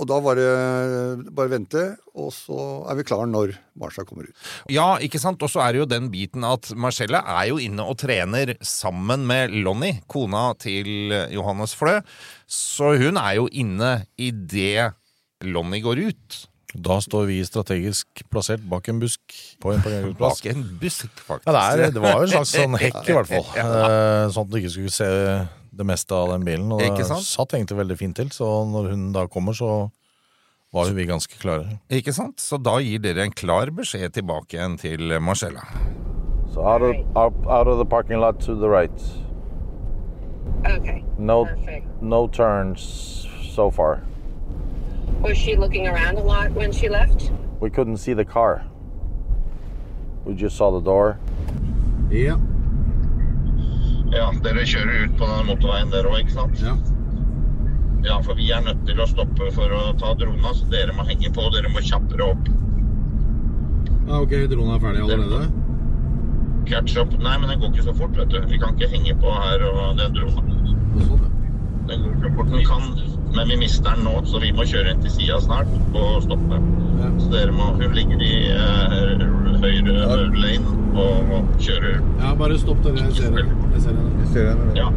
Og 0.00 0.08
da 0.08 0.18
var 0.24 0.38
det 0.38 1.32
bare 1.34 1.52
vente, 1.52 1.82
og 2.16 2.30
så 2.34 2.58
er 2.90 2.98
vi 2.98 3.04
klar 3.06 3.26
når 3.28 3.54
Marsha 3.78 4.04
kommer 4.08 4.28
ut. 4.28 4.46
Ja, 4.72 4.96
ikke 5.04 5.20
sant? 5.20 5.42
Og 5.44 5.52
så 5.52 5.62
er 5.64 5.74
det 5.74 5.82
jo 5.82 5.90
den 5.90 6.08
biten 6.12 6.46
at 6.48 6.70
Marcella 6.78 7.22
er 7.38 7.50
jo 7.52 7.60
inne 7.62 7.84
og 7.86 7.98
trener 8.02 8.54
sammen 8.64 9.26
med 9.28 9.54
Lonnie, 9.64 10.00
kona 10.10 10.50
til 10.60 11.12
Johannes 11.34 11.76
Flø. 11.78 11.98
Så 12.48 12.94
hun 13.02 13.20
er 13.20 13.36
jo 13.40 13.50
inne 13.52 13.94
i 14.16 14.32
det 14.32 14.92
Lonnie 15.44 15.84
går 15.84 16.06
ut. 16.08 16.42
Da 16.74 16.96
står 17.04 17.26
vi 17.28 17.40
strategisk 17.44 18.22
plassert 18.32 18.62
bak 18.68 18.86
en 18.88 19.00
busk 19.02 19.20
på 19.60 19.72
en 19.74 19.82
parkeringsplass. 19.84 20.38
Bak 20.42 20.46
en 20.54 20.62
busk, 20.80 21.08
faktisk. 21.20 21.48
Ja, 21.48 21.52
det, 21.76 21.88
er, 21.88 21.90
det 21.92 22.02
var 22.04 22.14
jo 22.16 22.22
en 22.28 22.32
slags 22.32 22.54
sånn 22.56 22.76
hekk, 22.84 23.00
i 23.08 23.16
hvert 23.18 23.28
fall. 23.28 23.48
Eh, 23.60 24.28
Sånn 24.32 24.46
at 24.46 24.52
du 24.54 24.56
ikke 24.62 24.70
skulle 24.72 24.94
se 24.94 25.08
det 25.72 25.86
meste 25.88 26.16
av 26.16 26.30
den 26.32 26.46
bilen. 26.48 26.70
Og 26.72 26.80
Ikke 26.84 27.02
det 27.02 27.08
sant? 27.10 27.26
satt 27.28 27.54
egentlig 27.58 27.78
veldig 27.82 27.96
fint 28.00 28.16
til, 28.16 28.30
så 28.32 28.48
når 28.68 28.90
hun 28.94 29.04
da 29.12 29.26
kommer, 29.28 29.56
så 29.56 29.90
var 30.72 30.88
jo 30.88 30.96
vi 30.96 31.04
ganske 31.08 31.36
klare. 31.40 31.78
Ikke 31.92 32.14
sant? 32.16 32.40
Så 32.40 32.56
da 32.56 32.78
gir 32.80 33.00
dere 33.04 33.26
en 33.26 33.32
klar 33.36 33.68
beskjed 33.76 34.14
tilbake 34.16 34.56
igjen 34.56 34.78
til 34.80 35.12
Marcella. 35.20 35.64
So 36.54 36.60
out 36.64 36.80
of, 36.84 36.96
out, 37.16 37.36
out 37.48 37.68
of 37.68 37.78
the 37.80 37.84
parking 37.88 38.20
lot 38.20 38.40
to 38.46 38.54
the 38.56 38.68
right. 38.68 39.04
Okay. 40.64 41.02
No, 41.18 41.44
Perfect. 41.44 41.86
no 42.00 42.26
turns 42.28 43.26
so 43.54 43.70
far. 43.70 44.00
Was 45.22 45.38
she 45.38 45.56
looking 45.56 45.86
around 45.86 46.16
a 46.16 46.22
lot 46.22 46.50
when 46.52 46.72
she 46.72 46.88
left? 46.88 47.30
We 47.60 47.70
couldn't 47.70 47.98
see 47.98 48.12
the 48.12 48.24
car. 48.24 48.64
We 50.24 50.34
just 50.34 50.56
saw 50.56 50.70
the 50.72 50.80
door. 50.80 51.18
Yeah. 52.10 52.38
Ja, 54.12 54.26
dere 54.44 54.64
kjører 54.68 55.06
ut 55.06 55.14
på 55.16 55.24
denne 55.24 55.46
motorveien 55.46 55.92
der 55.94 56.08
òg, 56.10 56.18
ikke 56.20 56.34
sant? 56.34 56.58
Ja. 56.60 56.74
Ja, 58.02 58.18
for 58.26 58.34
vi 58.34 58.50
er 58.50 58.60
nødt 58.66 58.82
til 58.88 58.98
å 58.98 59.06
stoppe 59.06 59.48
for 59.54 59.72
å 59.72 59.94
ta 60.00 60.10
drona, 60.18 60.52
så 60.58 60.66
dere 60.74 60.92
må 60.96 61.06
henge 61.06 61.30
på. 61.32 61.46
Dere 61.54 61.70
må 61.70 61.80
kjappere 61.86 62.26
opp. 62.34 62.50
ok, 64.18 64.34
dronen 64.50 64.74
er 64.74 64.82
ferdig 64.82 65.06
allerede? 65.06 65.46
Catch 66.66 66.98
up. 66.98 67.14
Nei, 67.22 67.38
men 67.38 67.48
den 67.48 67.62
går 67.62 67.70
ikke 67.70 67.86
så 67.88 67.94
fort, 68.02 68.18
vet 68.18 68.34
du. 68.34 68.40
Vi 68.50 68.58
kan 68.58 68.74
ikke 68.74 68.90
henge 68.90 69.14
på 69.22 69.32
her 69.38 69.64
og 69.70 69.96
den 70.02 70.18
drona. 70.18 70.44
Den 71.88 72.04
går 72.04 72.18
ikke 72.18 72.34
fort. 72.36 72.52
Den 72.52 72.66
kan, 72.66 72.90
men 73.36 73.48
vi 73.48 73.56
mister 73.56 73.94
den 73.94 74.04
nå, 74.04 74.14
så 74.28 74.40
vi 74.42 74.52
må 74.56 74.66
kjøre 74.68 74.92
inn 74.92 75.02
til 75.04 75.14
sida 75.14 75.38
snart 75.40 75.70
og 75.94 76.22
stoppe. 76.26 76.60
Så 77.18 77.30
dere 77.32 77.52
må 77.52 77.72
Hun 77.78 77.96
ligger 77.96 78.20
i 78.22 78.34
uh, 78.54 79.24
høyre 79.62 79.94
lane 80.36 80.76
og, 80.94 81.32
og 81.34 81.48
kjører 81.58 81.98
Ja, 82.20 82.34
bare 82.38 82.58
stopp 82.60 82.84
den. 82.84 83.00
Jeg 83.00 83.16
ser 83.16 83.34
den. 83.36 83.50
Jeg 83.74 83.82
ser 83.82 83.96
den. 83.98 84.12
Jeg 84.20 84.28
ser 84.34 84.44
den. 84.52 84.76
Ja. 84.76 84.88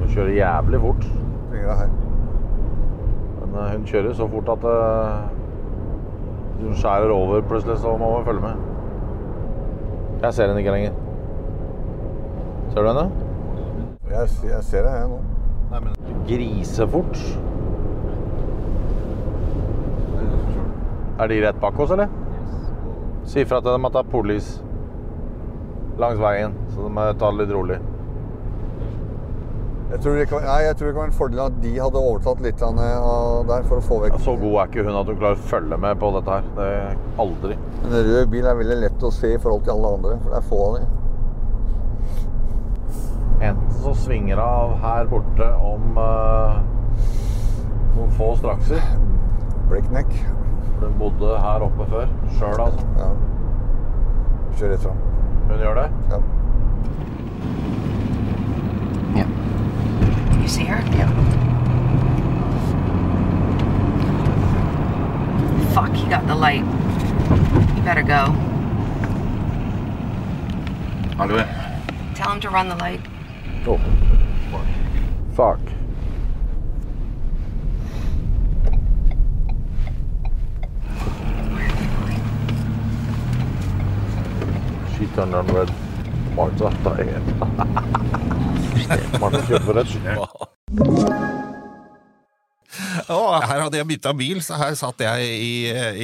Hun 0.00 0.14
kjører 0.14 0.32
jævlig 0.36 0.80
fort. 0.80 1.10
Men 3.50 3.60
eh, 3.60 3.76
hun 3.76 3.86
kjører 3.86 4.14
så 4.14 4.26
fort 4.30 4.50
at 4.52 4.66
eh, 4.70 5.20
hun 6.60 6.74
skjærer 6.76 7.10
over 7.14 7.40
plutselig, 7.40 7.78
så 7.78 7.96
må 7.96 8.16
hun 8.16 8.24
følge 8.24 8.40
med. 8.40 8.66
Jeg 10.22 10.34
ser 10.34 10.46
henne 10.46 10.60
ikke 10.60 10.74
lenger. 10.76 10.99
Ser 12.70 12.84
du 12.84 12.88
henne? 12.88 13.06
Jeg, 14.10 14.28
jeg 14.46 14.64
ser 14.66 14.84
det, 14.86 14.94
jeg 14.94 15.08
nå. 15.10 15.20
Nei, 15.70 15.80
men 15.84 16.24
Grisefort. 16.28 17.18
Er 21.20 21.30
de 21.30 21.38
rett 21.44 21.58
bak 21.62 21.78
oss, 21.82 21.90
eller? 21.94 22.12
Si 23.26 23.42
ifra 23.42 23.58
til 23.60 23.74
dem 23.74 23.88
at 23.88 23.96
det 23.96 24.04
er 24.04 24.12
polis 24.12 24.52
langs 26.00 26.20
veien, 26.22 26.54
så 26.70 26.86
de 26.86 26.92
må 26.94 27.08
ta 27.18 27.32
det 27.32 27.42
litt 27.42 27.52
rolig. 27.54 27.80
Jeg 29.90 30.04
tror, 30.04 30.16
det 30.20 30.28
kan, 30.30 30.46
nei, 30.46 30.60
jeg 30.68 30.76
tror 30.78 30.86
det 30.86 30.94
kan 30.94 31.02
være 31.02 31.10
en 31.10 31.18
fordel 31.18 31.40
at 31.42 31.58
de 31.64 31.70
hadde 31.74 32.00
overtatt 32.12 32.42
litt 32.44 32.62
av 32.62 32.78
der 33.50 33.64
for 33.66 33.80
å 33.80 33.86
få 33.88 33.98
vekk 34.04 34.14
Ja, 34.14 34.22
så 34.22 34.36
god 34.38 34.54
er 34.54 34.70
ikke 34.70 34.84
hun 34.86 34.98
at 35.00 35.10
hun 35.10 35.18
klarer 35.18 35.40
å 35.40 35.48
følge 35.50 35.78
med 35.82 35.98
på 35.98 36.12
dette 36.14 36.36
her. 36.36 36.48
Det 36.60 36.68
er 36.76 36.94
aldri. 37.26 37.58
En 37.82 37.98
rød 37.98 38.30
bil 38.30 38.46
er 38.46 38.62
veldig 38.62 38.80
lett 38.84 39.06
å 39.10 39.10
se 39.18 39.34
i 39.34 39.42
forhold 39.42 39.66
til 39.66 39.74
alle 39.74 39.94
andre, 39.98 40.16
for 40.22 40.30
det 40.30 40.38
er 40.38 40.50
få 40.52 40.62
av 40.68 40.78
dem. 40.78 40.99
Enten 43.40 43.70
så 43.82 43.94
svinger 43.94 44.36
det 44.36 44.42
av 44.42 44.74
her 44.82 45.06
borte 45.08 45.46
om 45.54 45.96
uh, 45.96 46.58
noen 47.96 48.10
få 48.18 48.34
strakser. 48.36 48.82
Breakneck. 49.68 50.10
For 50.74 50.84
den 50.84 50.98
bodde 51.00 51.38
her 51.40 51.64
oppe 51.64 51.86
før. 51.88 52.10
Sjøl, 52.36 52.60
altså. 52.60 52.84
Ja. 52.98 53.08
Kjør 54.58 54.74
rett 54.74 54.84
fram. 54.84 55.00
Hun 55.48 55.62
gjør 55.64 55.80
det? 55.80 55.88
Ja. 56.10 56.20
You 60.40 60.48
see 60.48 60.64
her? 60.64 60.82
Yeah. 60.96 61.08
Fuck, 65.72 65.94
he 65.96 66.08
got 66.10 66.26
the 66.26 66.34
light. 66.34 66.64
You 67.76 67.82
better 67.84 68.02
go. 68.02 68.32
Hallo. 71.16 71.44
Tell 72.14 72.30
him 72.32 72.40
to 72.40 72.50
run 72.50 72.68
the 72.68 72.76
light. 72.76 73.00
Oh. 73.66 73.78
Fuck. 75.34 75.60
She 84.96 85.06
turned 85.14 85.34
on 85.34 85.46
red. 85.48 85.70
Martha, 86.34 86.70
ta 86.84 86.94
en. 86.98 87.24
Martha 89.20 89.42
kjøper 89.46 89.72
rødt. 89.80 89.96
Å, 90.16 91.39
her 93.10 93.60
hadde 93.64 93.78
jeg 93.80 93.86
bytta 93.88 94.12
bil, 94.16 94.38
så 94.44 94.56
her 94.60 94.74
satt 94.78 95.02
jeg 95.02 95.26
i, 95.34 95.50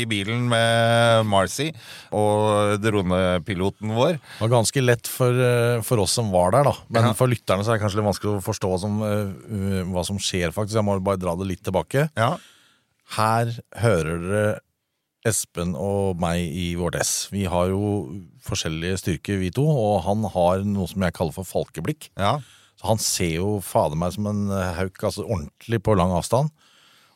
i 0.00 0.04
bilen 0.10 0.48
med 0.50 1.26
Marcy 1.30 1.68
og 2.16 2.80
dronepiloten 2.82 3.92
vår. 3.96 4.16
Det 4.18 4.42
var 4.42 4.52
ganske 4.56 4.82
lett 4.84 5.06
for, 5.10 5.30
eh, 5.30 5.80
for 5.86 6.02
oss 6.02 6.16
som 6.18 6.32
var 6.34 6.50
der, 6.56 6.64
da. 6.70 6.74
Men 6.90 7.08
Ja. 7.10 7.12
for 7.14 7.28
lytterne 7.30 7.62
så 7.64 7.72
er 7.74 7.78
det 7.78 7.84
kanskje 7.84 8.00
litt 8.00 8.08
vanskelig 8.10 8.34
å 8.40 8.44
forstå 8.44 8.70
hva 8.72 8.78
som, 8.82 8.98
eh, 9.02 9.82
hva 9.92 10.04
som 10.04 10.18
skjer, 10.18 10.50
faktisk. 10.52 10.74
Jeg 10.80 10.84
må 10.84 10.98
bare 11.02 11.16
dra 11.22 11.36
det 11.36 11.46
litt 11.46 11.62
tilbake. 11.62 12.10
Ja, 12.16 12.36
Her 13.16 13.52
hører 13.78 14.18
dere 14.26 14.60
Espen 15.26 15.74
og 15.78 16.18
meg 16.18 16.38
i 16.54 16.74
vårt 16.74 16.96
S. 16.98 17.28
Vi 17.30 17.44
har 17.46 17.68
jo 17.68 18.22
forskjellige 18.46 18.98
styrker, 18.98 19.38
vi 19.38 19.50
to, 19.50 19.62
og 19.66 20.02
han 20.04 20.22
har 20.24 20.58
noe 20.66 20.86
som 20.90 21.02
jeg 21.02 21.14
kaller 21.14 21.32
for 21.34 21.44
falkeblikk. 21.44 22.10
ja. 22.16 22.38
Så 22.76 22.88
han 22.90 22.98
ser 22.98 23.30
jo 23.38 23.60
fader 23.64 23.96
meg 23.96 24.12
som 24.12 24.26
en 24.26 24.48
hauk, 24.50 24.98
altså 25.00 25.24
ordentlig 25.24 25.78
på 25.82 25.96
lang 25.96 26.10
avstand. 26.12 26.50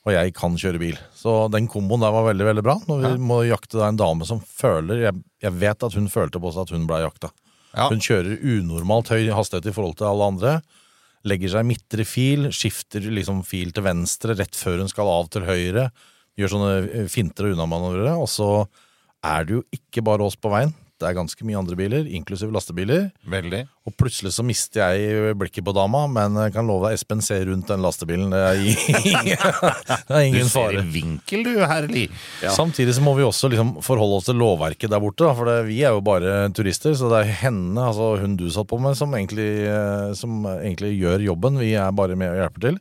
Og 0.09 0.15
jeg 0.15 0.33
kan 0.37 0.55
kjøre 0.57 0.81
bil. 0.81 0.97
Så 1.13 1.45
den 1.53 1.67
komboen 1.69 2.01
der 2.01 2.13
var 2.15 2.25
veldig 2.31 2.47
veldig 2.49 2.65
bra. 2.65 2.77
Når 2.89 3.03
vi 3.05 3.13
må 3.21 3.43
jakte 3.45 3.77
da 3.77 3.91
en 3.91 4.01
dame 4.01 4.25
som 4.29 4.41
føler 4.41 5.03
Jeg, 5.05 5.19
jeg 5.45 5.57
vet 5.61 5.85
at 5.85 5.97
hun 5.97 6.09
følte 6.13 6.41
på 6.41 6.53
seg 6.55 6.65
at 6.65 6.73
hun 6.73 6.87
ble 6.89 7.03
jakta. 7.03 7.29
Ja. 7.75 7.91
Hun 7.91 8.01
kjører 8.03 8.41
unormalt 8.41 9.13
høy 9.13 9.29
hastighet 9.35 9.69
i 9.71 9.75
forhold 9.77 9.99
til 10.01 10.09
alle 10.09 10.31
andre. 10.33 10.55
Legger 11.29 11.53
seg 11.53 11.67
i 11.67 11.71
midtre 11.75 12.07
fil, 12.09 12.49
skifter 12.55 13.05
liksom 13.13 13.43
fil 13.45 13.75
til 13.77 13.85
venstre 13.85 14.39
rett 14.39 14.57
før 14.57 14.81
hun 14.81 14.91
skal 14.91 15.11
av 15.13 15.29
til 15.35 15.45
høyre. 15.45 15.91
Gjør 16.41 16.55
sånne 16.55 16.73
eh, 16.89 17.11
finter 17.13 17.51
og 17.51 17.59
unnamanøvrer. 17.59 18.17
Og 18.17 18.31
så 18.33 18.51
er 19.27 19.45
det 19.45 19.59
jo 19.59 19.67
ikke 19.77 20.05
bare 20.07 20.25
oss 20.25 20.39
på 20.41 20.53
veien. 20.53 20.73
Det 21.01 21.09
er 21.09 21.17
ganske 21.17 21.45
mye 21.49 21.59
andre 21.59 21.77
biler, 21.79 22.07
inklusive 22.15 22.53
lastebiler. 22.55 23.07
Veldig. 23.33 23.63
Og 23.89 23.95
plutselig 23.99 24.31
så 24.37 24.45
mister 24.47 24.93
jeg 24.95 25.35
blikket 25.41 25.65
på 25.67 25.73
dama, 25.75 26.03
men 26.13 26.37
jeg 26.45 26.53
kan 26.55 26.69
love 26.69 26.87
deg, 26.91 26.99
Espen 26.99 27.23
ser 27.25 27.47
rundt 27.49 27.67
den 27.73 27.81
lastebilen. 27.83 28.31
Det 28.31 28.43
er, 28.45 28.61
ingen- 28.61 29.31
det 30.11 30.21
er 30.21 30.37
Du 30.37 30.51
ser 30.53 30.77
i 30.79 30.85
vinkel, 30.95 31.45
du, 31.49 31.53
herlig. 31.67 32.07
Samtidig 32.55 32.95
så 32.99 33.05
må 33.05 33.15
vi 33.19 33.25
også 33.27 33.51
liksom 33.53 33.73
forholde 33.87 34.21
oss 34.21 34.29
til 34.29 34.39
lovverket 34.41 34.93
der 34.93 35.01
borte, 35.03 35.31
for 35.39 35.49
det, 35.49 35.57
vi 35.71 35.81
er 35.83 35.97
jo 35.97 36.05
bare 36.05 36.45
turister. 36.57 36.93
Så 36.99 37.09
det 37.13 37.23
er 37.25 37.33
henne, 37.47 37.81
altså 37.91 38.13
hun 38.21 38.37
du 38.41 38.47
satt 38.53 38.69
på 38.71 38.79
med, 38.83 38.99
som 39.01 39.17
egentlig, 39.17 39.49
eh, 39.71 40.11
som 40.19 40.45
egentlig 40.59 40.93
gjør 41.01 41.27
jobben. 41.33 41.59
Vi 41.65 41.73
er 41.81 41.91
bare 41.97 42.19
med 42.21 42.35
og 42.37 42.45
hjelper 42.45 42.69
til. 42.69 42.79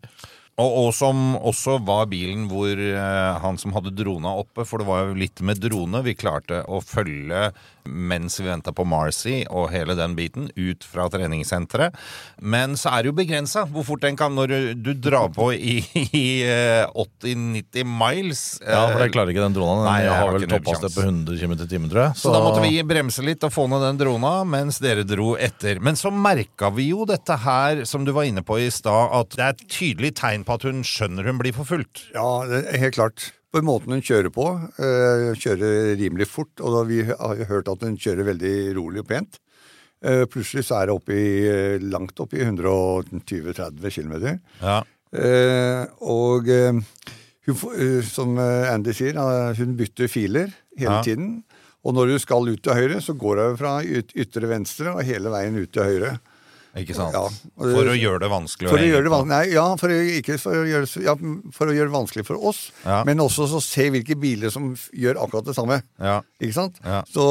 Og, 0.59 0.73
og 0.75 0.89
som 0.91 1.37
også 1.39 1.77
var 1.87 2.09
bilen 2.11 2.49
hvor 2.51 2.75
eh, 2.75 3.37
han 3.39 3.55
som 3.61 3.71
hadde 3.71 3.93
drona 3.95 4.33
oppe, 4.41 4.65
for 4.67 4.81
det 4.83 4.89
var 4.89 5.05
jo 5.07 5.13
litt 5.15 5.39
med 5.47 5.61
drone 5.63 6.01
vi 6.03 6.17
klarte 6.19 6.65
å 6.67 6.81
følge 6.83 7.45
mens 7.89 8.39
vi 8.39 8.47
venta 8.47 8.73
på 8.75 8.85
Marcy 8.87 9.41
og 9.49 9.69
hele 9.73 9.95
den 9.97 10.15
biten, 10.17 10.49
ut 10.55 10.85
fra 10.85 11.07
treningssenteret. 11.11 11.97
Men 12.41 12.77
så 12.79 12.93
er 12.93 13.03
det 13.03 13.11
jo 13.13 13.17
begrensa 13.17 13.65
hvor 13.69 13.87
fort 13.87 14.05
den 14.05 14.19
kan 14.19 14.35
når 14.37 14.53
du, 14.53 14.59
du 14.89 14.91
drar 14.93 15.31
på 15.33 15.51
i, 15.55 15.79
i 16.13 16.25
eh, 16.45 16.85
80-90 16.93 17.89
miles. 17.89 18.43
Ja, 18.61 18.85
for 18.91 19.01
det 19.01 19.09
eh, 19.09 19.13
klarer 19.15 19.33
ikke 19.33 19.45
den 19.47 19.57
dronen. 19.57 19.85
Nei, 19.87 19.99
jeg 20.05 20.09
jeg 20.09 20.21
har 20.21 20.33
vel 20.33 20.45
toppastet 20.45 20.65
topphastighet 20.65 20.95
på 20.95 21.05
100 21.05 21.39
km 21.41 21.53
i 21.55 21.69
timen, 21.73 21.91
tror 21.91 22.03
jeg. 22.03 22.19
Så 22.21 22.33
da 22.33 22.41
måtte 22.43 22.63
vi 22.65 22.83
bremse 22.87 23.25
litt 23.25 23.45
og 23.47 23.53
få 23.53 23.65
ned 23.71 23.83
den 23.85 24.01
drona 24.01 24.33
mens 24.47 24.81
dere 24.83 25.05
dro 25.07 25.33
etter. 25.39 25.81
Men 25.83 25.99
så 25.99 26.11
merka 26.13 26.71
vi 26.75 26.89
jo 26.91 27.07
dette 27.09 27.39
her, 27.45 27.83
som 27.89 28.05
du 28.07 28.13
var 28.15 28.29
inne 28.29 28.43
på 28.45 28.59
i 28.61 28.69
stad, 28.73 29.13
at 29.19 29.35
det 29.35 29.45
er 29.45 29.55
et 29.55 29.67
tydelig 29.69 30.13
tegn 30.19 30.45
på 30.47 30.57
at 30.57 30.67
hun 30.69 30.85
skjønner 30.87 31.29
hun 31.29 31.41
blir 31.41 31.55
forfulgt. 31.55 32.07
Ja, 32.15 32.29
det 32.49 32.65
er 32.73 32.83
helt 32.85 32.97
klart. 32.99 33.29
På 33.49 33.61
måten 33.65 33.95
hun 33.95 34.03
kjører 34.05 34.29
på, 34.29 34.45
eh, 34.77 35.31
kjører 35.33 35.95
rimelig 35.97 36.27
fort, 36.29 36.53
og 36.61 36.75
da 36.75 36.83
vi 36.85 36.99
har 37.09 37.45
hørt 37.49 37.67
at 37.71 37.81
hun 37.81 37.95
kjører 37.97 38.27
veldig 38.27 38.75
rolig 38.77 39.01
og 39.01 39.07
pent. 39.09 39.39
Eh, 40.05 40.25
plutselig 40.29 40.67
så 40.67 40.77
er 40.81 40.85
det 40.87 40.95
oppi, 40.95 41.17
eh, 41.49 41.79
langt 41.81 42.19
opp 42.21 42.33
i 42.37 42.43
120-30 42.45 43.89
km. 43.89 44.39
Ja. 44.61 44.83
Og 46.05 46.45
hun, 47.47 48.03
som 48.05 48.37
Andy 48.37 48.93
sier, 48.93 49.17
hun 49.57 49.75
bytter 49.75 50.07
filer 50.07 50.53
hele 50.77 50.99
Ja. 50.99 51.01
tiden. 51.01 51.43
Og 51.83 51.95
når 51.95 52.11
hun 52.11 52.19
skal 52.19 52.47
ut 52.47 52.61
til 52.61 52.73
høyre, 52.73 53.01
så 53.01 53.17
går 53.17 53.47
hun 53.47 53.57
fra 53.57 53.81
yt 53.81 54.13
ytre 54.13 54.47
venstre 54.47 54.93
og 54.93 55.03
hele 55.03 55.29
veien 55.31 55.57
ut 55.57 55.71
til 55.71 55.83
høyre. 55.83 56.19
Ikke 56.77 56.93
sant? 56.93 57.13
Ja, 57.17 57.23
det- 57.25 57.73
For 57.73 57.87
å 57.89 57.95
gjøre 57.97 58.19
det 58.21 58.29
vanskelig 58.29 58.69
For 58.69 58.77
å 58.77 58.85
gjøre 58.85 59.03
det 59.07 59.11
vanskelig, 59.11 59.29
nei, 59.33 59.53
ja, 59.55 59.75
for 59.75 59.89
å, 59.89 59.97
ikke 60.19 60.35
for 60.39 60.53
å, 60.53 60.65
gjøre, 60.69 61.03
ja, 61.03 61.15
for 61.51 61.65
å 61.71 61.73
gjøre 61.73 61.89
det 61.89 61.95
vanskelig 61.95 62.25
for 62.27 62.37
oss, 62.45 62.71
Ja. 62.85 63.03
men 63.03 63.17
også 63.17 63.47
så 63.49 63.59
se 63.61 63.89
hvilke 63.89 64.13
biler 64.19 64.51
som 64.53 64.75
gjør 64.93 65.17
akkurat 65.23 65.45
det 65.45 65.55
samme. 65.55 65.81
Ja. 65.99 66.21
Ikke 66.39 66.53
sant? 66.53 66.77
Så 67.09 67.25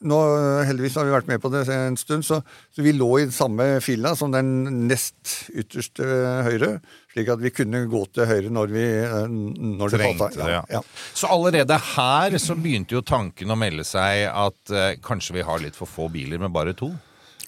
nå, 0.00 0.18
heldigvis 0.64 0.94
har 0.94 1.04
vi 1.04 1.10
vært 1.10 1.26
med 1.26 1.40
på 1.42 1.50
det 1.50 1.68
en 1.74 1.96
stund, 1.96 2.22
så, 2.24 2.38
så 2.70 2.82
vi 2.86 2.92
lå 2.92 3.08
i 3.18 3.24
den 3.26 3.32
samme 3.34 3.80
fila 3.82 4.14
som 4.16 4.30
den 4.30 4.86
nest 4.86 5.50
ytterste 5.50 6.06
høyre, 6.46 6.80
slik 7.12 7.28
at 7.34 7.42
vi 7.42 7.50
kunne 7.50 7.84
gå 7.90 8.04
til 8.14 8.26
høyre 8.26 8.50
når 8.50 8.70
vi 8.74 8.84
eh, 9.02 9.26
når 9.26 9.90
det 9.90 10.00
passet. 10.18 10.38
det, 10.38 10.52
ja. 10.54 10.62
Ja. 10.70 10.80
Så 11.14 11.26
allerede 11.30 11.76
her 11.96 12.38
så 12.38 12.54
begynte 12.54 12.94
jo 12.94 13.02
tanken 13.02 13.50
å 13.50 13.58
melde 13.58 13.84
seg 13.84 14.28
at 14.30 14.70
eh, 14.70 14.94
kanskje 15.02 15.34
vi 15.34 15.42
har 15.42 15.58
litt 15.58 15.74
for 15.78 15.86
få 15.90 16.08
biler 16.14 16.38
med 16.38 16.52
bare 16.54 16.74
to. 16.78 16.92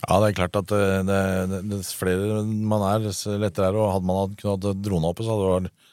Ja, 0.02 0.18
det 0.20 0.28
er 0.28 0.36
klart 0.36 0.58
at 0.58 0.68
det, 0.70 0.82
det, 1.08 1.20
det, 1.50 1.60
dess 1.70 1.94
flere 1.96 2.42
man 2.44 2.84
er, 2.84 3.06
dess 3.06 3.24
lettere 3.26 3.70
er 3.70 3.76
det. 3.76 3.82
Og 3.82 3.94
hadde 3.94 4.08
man 4.10 4.34
kunnet 4.36 4.66
hatt 4.68 4.82
drona 4.84 5.12
oppe, 5.12 5.24
så 5.24 5.32
hadde 5.34 5.46
det 5.46 5.54
vært 5.54 5.84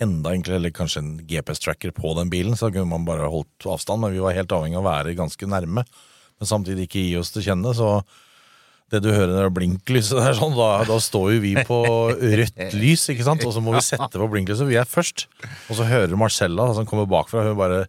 enda 0.00 0.32
enklere, 0.32 0.56
eller 0.62 0.72
kanskje 0.72 1.02
en 1.02 1.12
GPS-tracker 1.28 1.92
på 1.96 2.14
den 2.16 2.32
bilen, 2.32 2.56
så 2.56 2.70
kunne 2.72 2.88
man 2.88 3.04
bare 3.08 3.28
holdt 3.28 3.68
avstand. 3.68 4.00
Men 4.04 4.16
vi 4.16 4.24
var 4.24 4.36
helt 4.36 4.54
avhengig 4.56 4.80
av 4.80 4.86
å 4.86 4.88
være 4.88 5.16
ganske 5.18 5.50
nærme, 5.50 5.84
men 5.84 6.48
samtidig 6.48 6.88
ikke 6.88 7.04
gi 7.04 7.16
oss 7.20 7.34
til 7.34 7.44
kjenne. 7.50 7.74
Så 7.76 7.92
det 8.90 9.02
du 9.04 9.10
hører 9.12 9.36
når 9.36 9.52
blinklyset 9.54 10.18
der, 10.22 10.36
sånn, 10.38 10.56
da, 10.56 10.70
da 10.88 10.96
står 11.02 11.34
jo 11.36 11.42
vi 11.44 11.54
på 11.68 11.80
rødt 12.16 12.78
lys, 12.80 13.08
ikke 13.12 13.26
sant? 13.28 13.44
Og 13.46 13.54
så 13.54 13.62
må 13.64 13.76
vi 13.76 13.84
sette 13.86 14.14
på 14.16 14.30
blinklyset. 14.32 14.68
Vi 14.70 14.80
er 14.80 14.88
først. 14.88 15.28
Og 15.68 15.76
så 15.78 15.88
hører 15.88 16.16
Marcella, 16.18 16.70
som 16.76 16.88
kommer 16.88 17.10
bakfra, 17.10 17.44
hun 17.50 17.60
bare 17.60 17.84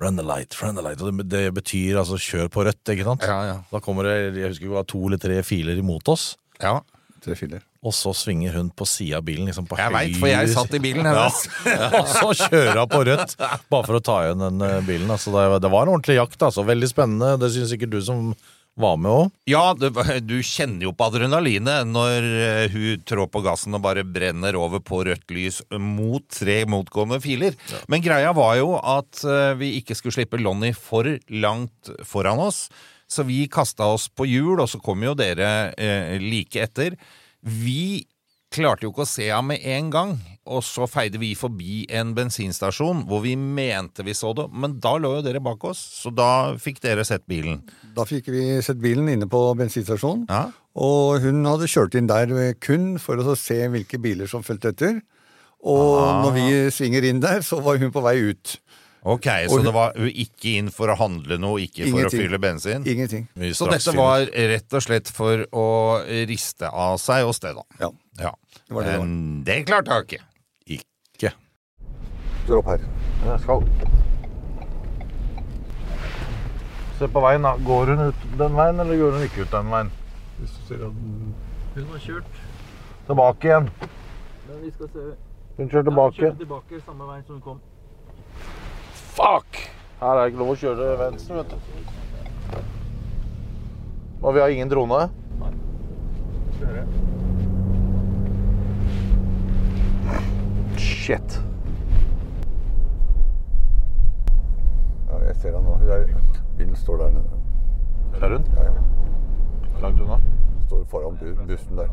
Run 0.00 0.16
the 0.16 0.24
light, 0.24 0.54
run 0.62 0.78
the 0.78 0.82
light. 0.84 1.00
Og 1.04 1.12
det, 1.28 1.42
betyr 1.54 1.98
altså 2.00 2.16
kjør 2.16 2.48
på 2.52 2.64
rødt, 2.64 2.80
ikke 2.94 3.04
sant? 3.04 3.26
Ja, 3.28 3.40
ja. 3.50 3.56
Da 3.68 3.80
kommer 3.84 4.08
det 4.08 4.14
jeg 4.40 4.54
husker 4.54 4.72
var 4.72 4.86
to 4.88 5.02
eller 5.06 5.20
tre 5.20 5.42
filer 5.44 5.76
imot 5.82 6.08
oss. 6.08 6.32
Ja, 6.62 6.78
Tre 7.20 7.34
filer. 7.36 7.60
Og 7.84 7.92
så 7.92 8.14
svinger 8.16 8.54
hun 8.56 8.70
på 8.72 8.86
sida 8.88 9.18
av 9.18 9.24
bilen. 9.26 9.44
Liksom 9.44 9.66
på 9.68 9.76
jeg 9.76 9.92
veit, 9.92 10.14
for 10.16 10.28
jeg 10.30 10.48
satt 10.54 10.72
i 10.72 10.80
bilen 10.80 11.04
Ja. 11.04 11.26
hennes. 11.28 11.42
og 12.00 12.06
så 12.08 12.30
kjører 12.46 12.78
hun 12.80 12.88
på 12.88 13.00
rødt, 13.10 13.34
bare 13.68 13.84
for 13.90 13.98
å 13.98 14.00
ta 14.04 14.14
igjen 14.24 14.40
den 14.40 14.64
eh, 14.64 14.78
bilen. 14.88 15.12
Altså, 15.12 15.34
det 15.60 15.68
var 15.68 15.84
en 15.84 15.92
ordentlig 15.92 16.16
jakt. 16.16 16.40
Altså. 16.48 16.64
Veldig 16.64 16.88
spennende. 16.88 17.34
Det 17.42 17.50
syns 17.52 17.74
sikkert 17.74 17.92
du 17.92 18.00
som 18.04 18.30
var 18.78 18.98
med 19.00 19.10
òg. 19.10 19.32
Ja, 19.50 19.62
du, 19.76 19.88
du 20.24 20.36
kjenner 20.46 20.86
jo 20.88 20.92
på 20.96 21.08
adrenalinet 21.10 21.88
når 21.90 22.28
eh, 22.28 22.74
hun 22.74 23.02
trår 23.08 23.30
på 23.32 23.42
gassen 23.44 23.76
og 23.76 23.82
bare 23.84 24.04
brenner 24.06 24.56
over 24.58 24.82
på 24.84 25.02
rødt 25.08 25.34
lys 25.34 25.60
mot 25.74 26.24
tre 26.32 26.62
motgående 26.70 27.20
filer. 27.22 27.58
Men 27.90 28.04
greia 28.04 28.32
var 28.36 28.56
jo 28.60 28.74
at 28.78 29.24
eh, 29.24 29.52
vi 29.60 29.74
ikke 29.80 29.98
skulle 29.98 30.16
slippe 30.20 30.40
Lonnie 30.40 30.76
for 30.76 31.08
langt 31.28 31.92
foran 32.06 32.40
oss. 32.42 32.68
Så 33.10 33.24
vi 33.26 33.42
kasta 33.50 33.88
oss 33.90 34.06
på 34.06 34.28
hjul, 34.30 34.60
og 34.62 34.68
så 34.70 34.78
kom 34.82 35.02
jo 35.02 35.16
dere 35.18 35.72
eh, 35.74 36.14
like 36.22 36.62
etter. 36.62 36.94
Vi 37.42 38.06
klarte 38.54 38.86
jo 38.86 38.92
ikke 38.92 39.06
å 39.06 39.10
se 39.10 39.26
ham 39.30 39.50
med 39.50 39.64
en 39.66 39.90
gang, 39.90 40.14
og 40.46 40.62
så 40.64 40.86
feide 40.88 41.18
vi 41.20 41.34
forbi 41.36 41.84
en 41.90 42.14
bensinstasjon 42.16 43.04
hvor 43.06 43.20
vi 43.22 43.34
mente 43.36 44.02
vi 44.06 44.14
så 44.16 44.32
det, 44.34 44.46
men 44.52 44.78
da 44.80 44.94
lå 44.98 45.16
jo 45.18 45.22
dere 45.26 45.40
bak 45.44 45.62
oss, 45.68 45.78
så 46.02 46.10
da 46.14 46.54
fikk 46.56 46.80
dere 46.80 47.04
sett 47.04 47.26
bilen. 47.28 47.60
Da 47.94 48.04
fikk 48.08 48.28
vi 48.32 48.60
sett 48.64 48.80
bilen 48.80 49.08
inne 49.12 49.28
på 49.30 49.42
bensinstasjonen, 49.58 50.26
Ja. 50.30 50.50
og 50.74 51.20
hun 51.20 51.44
hadde 51.44 51.68
kjørt 51.68 51.94
inn 51.94 52.06
der 52.08 52.54
kun 52.60 52.98
for 52.98 53.16
å 53.16 53.36
se 53.36 53.68
hvilke 53.68 54.00
biler 54.00 54.26
som 54.26 54.42
fulgte 54.42 54.68
etter. 54.74 55.02
Og 55.62 55.98
Ah. 56.00 56.22
når 56.24 56.32
vi 56.32 56.70
svinger 56.72 57.04
inn 57.04 57.20
der, 57.20 57.40
så 57.42 57.60
var 57.62 57.76
hun 57.76 57.90
på 57.92 58.00
vei 58.02 58.16
ut. 58.30 58.56
Ok, 59.04 59.24
Så 59.48 59.56
hun, 59.56 59.64
det 59.64 59.72
var 59.72 59.92
ikke 59.94 60.56
inn 60.58 60.68
for 60.70 60.88
å 60.88 60.96
handle 60.96 61.38
noe, 61.38 61.60
ikke 61.60 61.84
for 61.88 62.00
Ingenting. 62.00 62.20
å 62.20 62.22
fylle 62.22 62.38
bensin? 62.40 62.82
Ingenting. 62.86 63.28
Så 63.54 63.68
dette 63.70 63.94
var 63.96 64.26
rett 64.26 64.72
og 64.72 64.82
slett 64.82 65.08
for 65.08 65.44
å 65.52 65.66
riste 66.28 66.68
av 66.72 66.98
seg 66.98 67.24
og 67.26 67.34
stedet? 67.34 67.64
Ja. 67.80 67.90
Ja. 68.18 68.32
Det 68.68 68.74
var 68.76 68.82
det 68.84 68.92
det 68.92 68.98
var. 68.98 69.44
Det 69.44 69.66
klarte 69.66 70.00
ikke. 70.04 70.18
Ikke. 70.18 70.24
Står 72.44 72.56
opp 72.60 72.66
her. 72.72 72.84
Jeg 73.24 73.40
skal 73.40 73.64
Se 77.00 77.08
på 77.08 77.20
veien, 77.24 77.42
da. 77.46 77.54
Går 77.64 77.92
hun 77.94 78.02
ut 78.10 78.24
den 78.38 78.56
veien, 78.58 78.80
eller 78.82 78.98
går 79.00 79.14
hun 79.16 79.22
ikke 79.24 79.42
ut 79.46 79.52
den 79.54 79.70
veien? 79.72 79.90
Hvis 80.40 80.50
du 80.56 80.60
ser 80.68 80.82
at 80.86 80.92
den 81.00 81.34
Hun 81.74 81.84
har 81.92 81.98
kjørt, 82.04 82.40
Tilbake 83.06 83.48
igjen. 83.48 83.70
men 84.48 84.62
vi 84.64 84.70
skal 84.70 84.88
se. 84.92 85.04
Hun 85.56 85.68
kjører 85.70 85.84
Ja, 85.84 85.90
tilbake. 85.90 86.16
kjører 86.16 86.36
tilbake 86.38 86.80
samme 86.86 87.04
vei 87.08 87.20
som 87.26 87.34
hun 87.34 87.42
kom. 87.42 87.60
Fuck! 89.16 89.60
Her 90.00 90.06
er 90.06 90.20
det 90.24 90.32
ikke 90.32 90.38
lov 90.42 90.50
å 90.54 90.56
kjøre 90.60 90.98
venstre, 90.98 91.34
vet 91.36 91.50
du. 91.50 91.56
Og 94.22 94.34
vi 94.34 94.40
har 94.40 94.48
ingen 94.48 94.68
drone? 94.70 95.08
Shit. 100.76 101.40
Ja, 105.08 105.09
jeg 105.26 105.36
ser 105.36 105.56
henne 105.56 105.68
nå. 105.68 105.74
Hun 105.76 105.88
er, 105.88 106.06
bilen 106.58 106.76
står 106.76 106.96
der 106.96 107.10
nede. 107.10 107.40
Ser 108.18 108.28
hun? 108.36 108.44
Ja, 108.56 108.62
ja. 108.64 108.70
Hvor 109.72 109.80
Langt 109.82 110.00
unna. 110.00 110.18
Står 110.66 110.84
foran 110.84 111.18
bu- 111.20 111.46
bussen 111.46 111.76
der. 111.78 111.88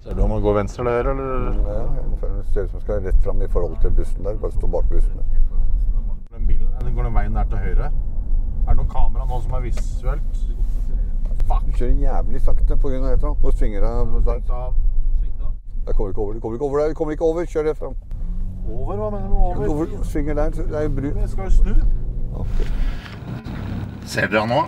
Ser 0.00 0.14
du 0.14 0.22
om 0.22 0.30
hun 0.30 0.42
går 0.42 0.54
venstre 0.54 0.84
der, 0.84 1.10
eller? 1.10 1.52
Ja, 1.72 1.82
må 2.10 2.16
føle- 2.16 2.36
det 2.38 2.46
ser 2.46 2.62
ut 2.62 2.70
som 2.70 2.78
hun 2.78 2.80
skal 2.80 3.02
rett 3.06 3.22
fram 3.24 3.42
i 3.42 3.48
forhold 3.48 3.76
til 3.80 3.90
bussen 3.90 4.24
der. 4.24 4.36
Bare 4.36 4.52
stå 4.52 4.66
bak 4.66 4.88
bussen. 4.88 5.16
der. 5.16 6.38
Den 6.38 6.46
bilen, 6.46 6.68
eller 6.80 6.94
går 6.94 7.02
den 7.02 7.14
veien 7.14 7.34
der 7.34 7.44
til 7.44 7.58
høyre? 7.58 7.84
Er 8.66 8.68
det 8.68 8.76
noen 8.76 8.88
kamera 8.88 9.24
nå 9.26 9.40
som 9.42 9.52
er 9.52 9.60
visuelt? 9.60 10.36
Fuck! 11.48 11.66
Du 11.66 11.72
kjører 11.72 11.98
jævlig 12.06 12.40
sakte 12.40 12.72
av 12.72 12.78
et 12.78 12.94
eller 12.94 13.08
annet. 13.10 13.42
Nå 13.42 13.50
svinger 13.50 13.82
av 13.82 14.22
der. 14.24 14.40
Jeg 15.86 15.94
kommer 15.94 16.08
ikke 16.10 16.18
over. 16.22 16.32
Du 16.32 16.40
kommer 16.40 16.54
ikke 16.56 16.64
over 16.64 16.78
der. 16.78 16.88
Du 16.88 16.94
kommer 16.94 17.12
ikke 17.12 17.24
over. 17.24 17.44
Kjør 17.44 17.62
det 17.68 17.76
fram. 17.76 17.94
Over? 18.70 18.96
Hva 18.96 19.10
mener 19.10 19.28
du 19.28 19.34
med 19.34 19.40
over? 19.42 19.68
Over, 19.68 20.04
svinger 20.04 20.34
der. 20.34 20.50
Det 20.50 20.74
er 20.78 20.82
jo 20.82 20.88
bru. 20.88 21.08
Men 21.14 21.28
skal 21.28 21.44
jo 21.44 21.50
snu. 21.50 21.74
Ser 24.06 24.28
dere 24.28 24.40
han 24.40 24.48
nå? 24.48 24.62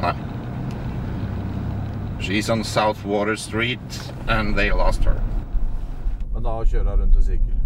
Nei. 0.00 0.14
She's 2.20 2.50
on 2.50 2.62
South 2.64 3.04
Water 3.04 3.36
Street, 3.36 4.12
and 4.28 4.54
they 4.56 4.70
lost 4.70 5.04
her. 5.04 5.16
Men 6.34 6.42
da 6.44 6.58
kjører 6.64 6.90
hun 6.94 7.00
rundt 7.04 7.16
i 7.18 7.22
sirkel. 7.22 7.56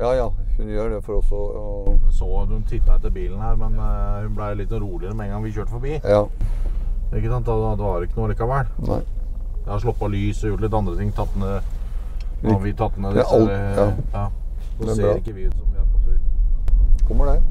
Ja, 0.00 0.12
ja. 0.16 0.28
Hun 0.56 0.68
gjør 0.72 0.90
det 0.94 1.00
for 1.04 1.18
oss 1.20 1.30
å 1.32 1.96
Jeg 2.06 2.12
Så 2.16 2.26
hun 2.46 2.62
titta 2.68 2.94
etter 2.98 3.10
bilen 3.12 3.40
her, 3.40 3.54
men 3.56 3.76
eh, 3.80 4.22
hun 4.26 4.34
ble 4.36 4.50
litt 4.60 4.72
roligere 4.72 5.14
med 5.16 5.26
en 5.28 5.32
gang 5.36 5.44
vi 5.44 5.52
kjørte 5.56 5.72
forbi. 5.72 5.98
Ja. 6.04 6.24
Ikke 7.12 7.30
sant? 7.32 7.46
Da- 7.46 7.74
Det 7.76 7.84
var 7.84 8.02
ikke 8.06 8.16
noe 8.20 8.28
likevel. 8.32 8.66
Nei. 8.88 9.00
Jeg 9.60 9.72
har 9.72 9.78
slått 9.80 9.98
på 10.00 10.08
lys 10.10 10.42
og 10.44 10.50
gjort 10.52 10.60
litt 10.64 10.74
andre 10.74 10.96
ting. 10.96 11.12
Tatt 11.12 11.36
ned 11.36 11.62
har 12.50 12.58
vi 12.60 12.72
tatt 12.72 12.96
ned 12.98 13.14
Det 13.14 13.22
disse 13.22 13.34
alt- 13.36 13.50
eh, 13.50 13.76
ja. 13.76 13.92
ja. 14.14 14.28
Det 14.78 14.86
Så 14.86 14.90
er 14.90 14.94
ser 14.94 15.02
bra. 15.02 15.14
ikke 15.20 15.34
vi 15.34 15.44
ut 15.46 15.54
som 15.54 15.66
vi. 15.74 15.79
Kommer 17.10 17.24
der. 17.26 17.42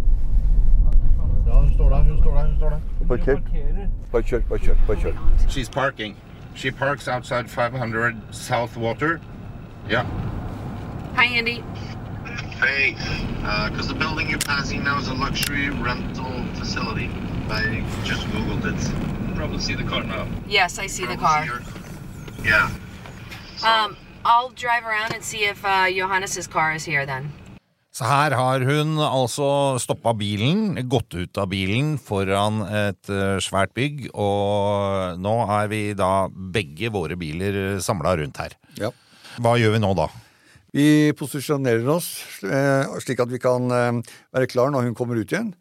Ja, 1.48 1.60
hun 1.60 1.74
står 1.74 1.90
der, 1.90 2.04
hun 2.04 2.22
står 2.22 2.34
der. 2.36 2.46
hun 2.46 2.56
står 2.58 2.70
der. 2.70 2.80
Parker. 3.08 3.40
Bare 4.12 4.24
kjør, 4.24 4.40
bare 4.50 4.60
kjør. 4.60 4.76
Bare 4.88 4.98
kjør. 4.98 5.14
She's 5.50 5.70
parking. 5.70 6.16
She 6.56 6.72
parks 6.72 7.08
outside 7.08 7.50
500 7.50 8.16
South 8.32 8.78
Water. 8.78 9.20
Yeah. 9.90 10.06
Hi, 11.16 11.26
Andy. 11.26 11.64
Hey, 12.64 12.96
because 13.70 13.88
the 13.90 13.96
building 13.96 14.30
you're 14.30 14.48
passing 14.48 14.84
now 14.84 14.98
is 14.98 15.10
a 15.10 15.14
luxury 15.14 15.70
rental 15.70 16.32
facility. 16.56 17.10
I 17.50 17.84
just 18.06 18.28
googled 18.28 18.64
it. 18.64 19.36
Probably 19.36 19.60
see 19.60 19.76
the 19.76 19.84
car 19.84 20.04
now. 20.04 20.26
Yes, 20.48 20.80
I 20.80 20.88
see 20.88 21.06
the 21.06 21.18
car. 21.18 21.46
Yeah. 22.46 22.72
Um, 23.62 23.98
I'll 24.24 24.52
drive 24.52 24.86
around 24.86 25.14
and 25.14 25.24
see 25.24 25.44
if 25.44 25.66
uh, 25.66 25.92
Johannes's 25.92 26.48
car 26.48 26.74
is 26.76 26.86
here 26.86 27.06
then. 27.06 27.34
Så 28.00 28.08
her 28.08 28.32
har 28.32 28.64
hun 28.64 28.94
altså 29.04 29.76
stoppa 29.84 30.14
bilen, 30.16 30.78
gått 30.88 31.12
ut 31.20 31.36
av 31.42 31.50
bilen 31.52 31.98
foran 32.00 32.62
et 32.64 33.10
eh, 33.12 33.42
svært 33.44 33.74
bygg, 33.76 34.06
og 34.16 35.20
nå 35.20 35.34
er 35.58 35.68
vi 35.68 35.82
da 36.00 36.30
begge 36.32 36.94
våre 36.96 37.18
biler 37.20 37.82
samla 37.84 38.14
rundt 38.22 38.40
her. 38.40 38.56
Ja. 38.80 38.94
Hva 39.44 39.58
gjør 39.60 39.76
vi 39.76 39.82
nå 39.84 39.92
da? 40.00 40.08
Vi 40.72 40.88
posisjonerer 41.20 41.92
oss 41.92 42.08
eh, 42.48 42.88
slik 43.04 43.20
at 43.20 43.34
vi 43.34 43.42
kan 43.44 43.68
eh, 43.68 44.00
være 44.32 44.48
klar 44.48 44.72
når 44.72 44.88
hun 44.88 44.96
kommer 44.96 45.20
ut 45.20 45.36
igjen. 45.36 45.52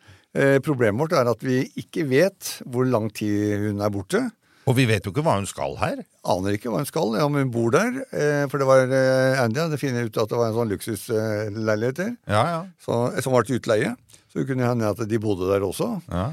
Problemet 0.63 1.01
vårt 1.01 1.15
er 1.17 1.27
at 1.27 1.41
vi 1.43 1.63
ikke 1.81 2.05
vet 2.07 2.59
hvor 2.69 2.87
lang 2.87 3.09
tid 3.11 3.65
hun 3.65 3.81
er 3.83 3.91
borte. 3.91 4.21
Og 4.69 4.75
vi 4.77 4.85
vet 4.91 5.07
jo 5.07 5.13
ikke 5.15 5.23
hva 5.25 5.39
hun 5.39 5.47
skal 5.49 5.77
her. 5.81 6.03
Aner 6.29 6.57
ikke 6.59 6.69
hva 6.69 6.83
hun 6.83 6.89
skal, 6.89 7.15
om 7.25 7.39
hun 7.41 7.51
bor 7.55 7.71
der. 7.73 8.03
eh, 8.13 8.45
For 8.53 8.61
det 8.61 8.67
var 8.69 8.85
eh, 8.93 9.39
Andy 9.41 9.63
hadde 9.63 9.79
funnet 9.81 10.11
ut 10.11 10.19
at 10.21 10.29
det 10.29 10.37
var 10.41 10.51
en 10.51 10.59
sånn 10.59 10.73
luksusleilighet 10.75 11.97
der, 12.03 12.13
Ja, 12.29 12.43
ja. 12.53 12.61
så- 12.85 13.09
som 13.25 13.33
var 13.33 13.43
til 13.49 13.57
utleie. 13.63 13.95
Så 14.29 14.43
det 14.43 14.49
kunne 14.51 14.69
hende 14.69 14.91
at 14.91 15.01
de 15.09 15.19
bodde 15.19 15.49
der 15.49 15.65
også. 15.65 16.03
ja. 16.13 16.33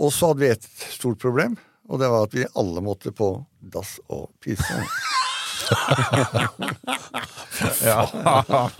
Og 0.00 0.10
så 0.12 0.28
hadde 0.32 0.40
vi 0.40 0.48
et 0.52 0.64
stort 0.92 1.18
problem, 1.20 1.56
og 1.88 1.98
det 2.00 2.08
var 2.10 2.22
at 2.24 2.32
vi 2.34 2.44
alle 2.56 2.80
måtte 2.82 3.12
på 3.14 3.44
dass 3.62 3.98
og 4.10 4.28
pisse. 4.42 4.64
Ja, 7.84 8.02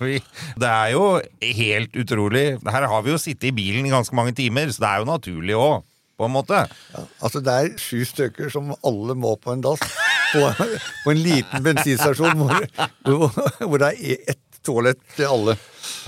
vi, 0.00 0.16
det 0.58 0.68
er 0.68 0.88
jo 0.94 1.20
helt 1.56 1.94
utrolig. 1.96 2.58
Her 2.66 2.86
har 2.90 3.02
vi 3.04 3.12
jo 3.12 3.18
sittet 3.20 3.50
i 3.50 3.54
bilen 3.54 3.86
i 3.86 3.92
ganske 3.92 4.16
mange 4.16 4.32
timer, 4.36 4.72
så 4.72 4.82
det 4.82 4.88
er 4.88 5.02
jo 5.02 5.08
naturlig 5.10 5.54
òg, 5.58 5.82
på 6.22 6.30
en 6.30 6.36
måte. 6.36 6.62
Ja, 6.94 7.04
altså 7.20 7.42
Det 7.42 7.58
er 7.58 7.74
sju 7.80 8.04
stykker 8.06 8.52
som 8.52 8.72
alle 8.80 9.18
må 9.18 9.34
på 9.42 9.54
en 9.54 9.64
dass 9.64 9.82
på, 10.32 10.46
på 11.04 11.12
en 11.12 11.22
liten 11.22 11.64
bensinstasjon 11.64 12.38
hvor, 12.38 13.28
hvor, 13.66 13.78
det 13.82 13.90
er 13.92 14.32
ett 14.34 14.62
toalett 14.64 15.02
til 15.16 15.28
alle. 15.28 15.56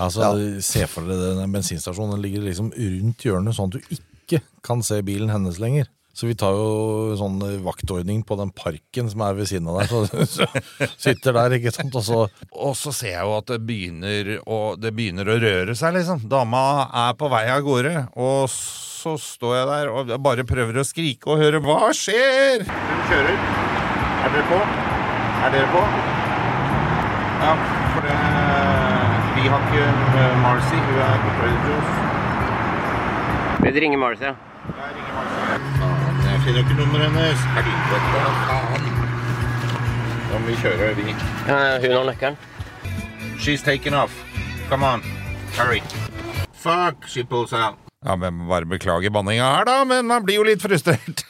Altså, 0.01 0.31
Se 0.63 0.85
for 0.89 1.07
dere 1.09 1.35
den 1.41 1.51
bensinstasjonen. 1.53 2.15
Den 2.15 2.23
ligger 2.23 2.47
liksom 2.47 2.71
rundt 2.71 3.27
hjørnet, 3.27 3.57
sånn 3.57 3.73
at 3.73 3.77
du 3.77 3.97
ikke 3.99 4.41
kan 4.65 4.81
se 4.85 5.01
bilen 5.05 5.33
hennes 5.33 5.59
lenger. 5.61 5.91
Så 6.15 6.29
vi 6.29 6.35
tar 6.39 6.55
jo 6.55 7.15
sånn 7.19 7.41
vaktordning 7.65 8.21
på 8.23 8.37
den 8.39 8.53
parken 8.55 9.09
som 9.11 9.25
er 9.25 9.35
ved 9.35 9.49
siden 9.49 9.67
av 9.67 9.81
der. 9.81 9.89
Så, 9.91 10.27
så 10.31 10.47
sitter 11.09 11.35
der, 11.35 11.57
ikke 11.57 11.73
sant, 11.75 11.97
og 11.99 12.05
så 12.07 12.21
Og 12.55 12.71
så 12.79 12.93
ser 12.95 13.17
jeg 13.17 13.27
jo 13.27 13.35
at 13.35 13.51
det 13.51 13.59
begynner 13.67 14.37
å, 14.47 14.59
det 14.79 14.93
begynner 14.95 15.27
å 15.27 15.37
røre 15.43 15.75
seg, 15.75 15.97
liksom. 15.99 16.23
Dama 16.31 16.63
er 17.03 17.19
på 17.19 17.27
vei 17.33 17.43
av 17.51 17.65
gårde, 17.67 17.95
og 18.15 18.47
så 18.47 18.94
står 19.21 19.53
jeg 19.55 19.67
der 19.69 19.91
og 19.93 20.11
bare 20.25 20.43
prøver 20.47 20.81
å 20.81 20.85
skrike 20.87 21.29
og 21.31 21.41
høre 21.41 21.61
hva 21.63 21.91
skjer? 21.95 22.65
Hun 22.65 23.03
kjører. 23.11 23.37
Er 24.25 24.33
dere 24.33 24.45
på? 24.49 24.59
Er 25.45 25.53
dere 25.53 25.69
på? 25.69 25.83
Ja, 27.45 27.53
for 27.93 28.01
det 28.07 28.15
Vi 29.35 29.49
har 29.51 29.59
ikke 29.67 29.85
eh, 30.23 30.35
Marcy. 30.41 30.79
Hun 30.87 30.99
er 31.05 31.17
på 31.21 31.29
Predators. 31.39 31.89
Vi 33.61 33.69
ringer 33.79 33.99
Ja, 34.01 34.33
Jeg 34.81 34.95
ringer 34.95 35.13
Marcy. 35.17 35.45
Jeg 36.25 36.41
finner 36.45 36.59
ikke 36.59 36.77
nummeret 36.79 37.05
hennes. 37.11 37.39
Helvete, 37.55 37.97
faen. 38.49 38.89
Da 40.31 40.39
må 40.39 40.45
vi 40.47 40.55
kjøre, 40.63 40.91
vi. 40.97 41.15
Ja, 41.47 41.59
hun 41.81 41.97
har 41.97 42.03
nøkkelen. 42.09 42.37
She's 43.39 43.61
taken 43.61 43.93
off. 43.93 44.11
Come 44.69 44.83
on. 44.85 45.01
Hurry. 45.57 45.81
Fuck, 46.53 47.07
she 47.07 47.23
pulls 47.23 47.53
out. 47.53 47.84
Ja, 48.05 48.15
men 48.21 48.43
Bare 48.47 48.67
beklager 48.69 49.09
banninga 49.15 49.47
her, 49.55 49.65
da, 49.65 49.79
men 49.89 50.05
man 50.05 50.25
blir 50.27 50.37
jo 50.39 50.43
litt 50.45 50.61
frustrert. 50.61 51.23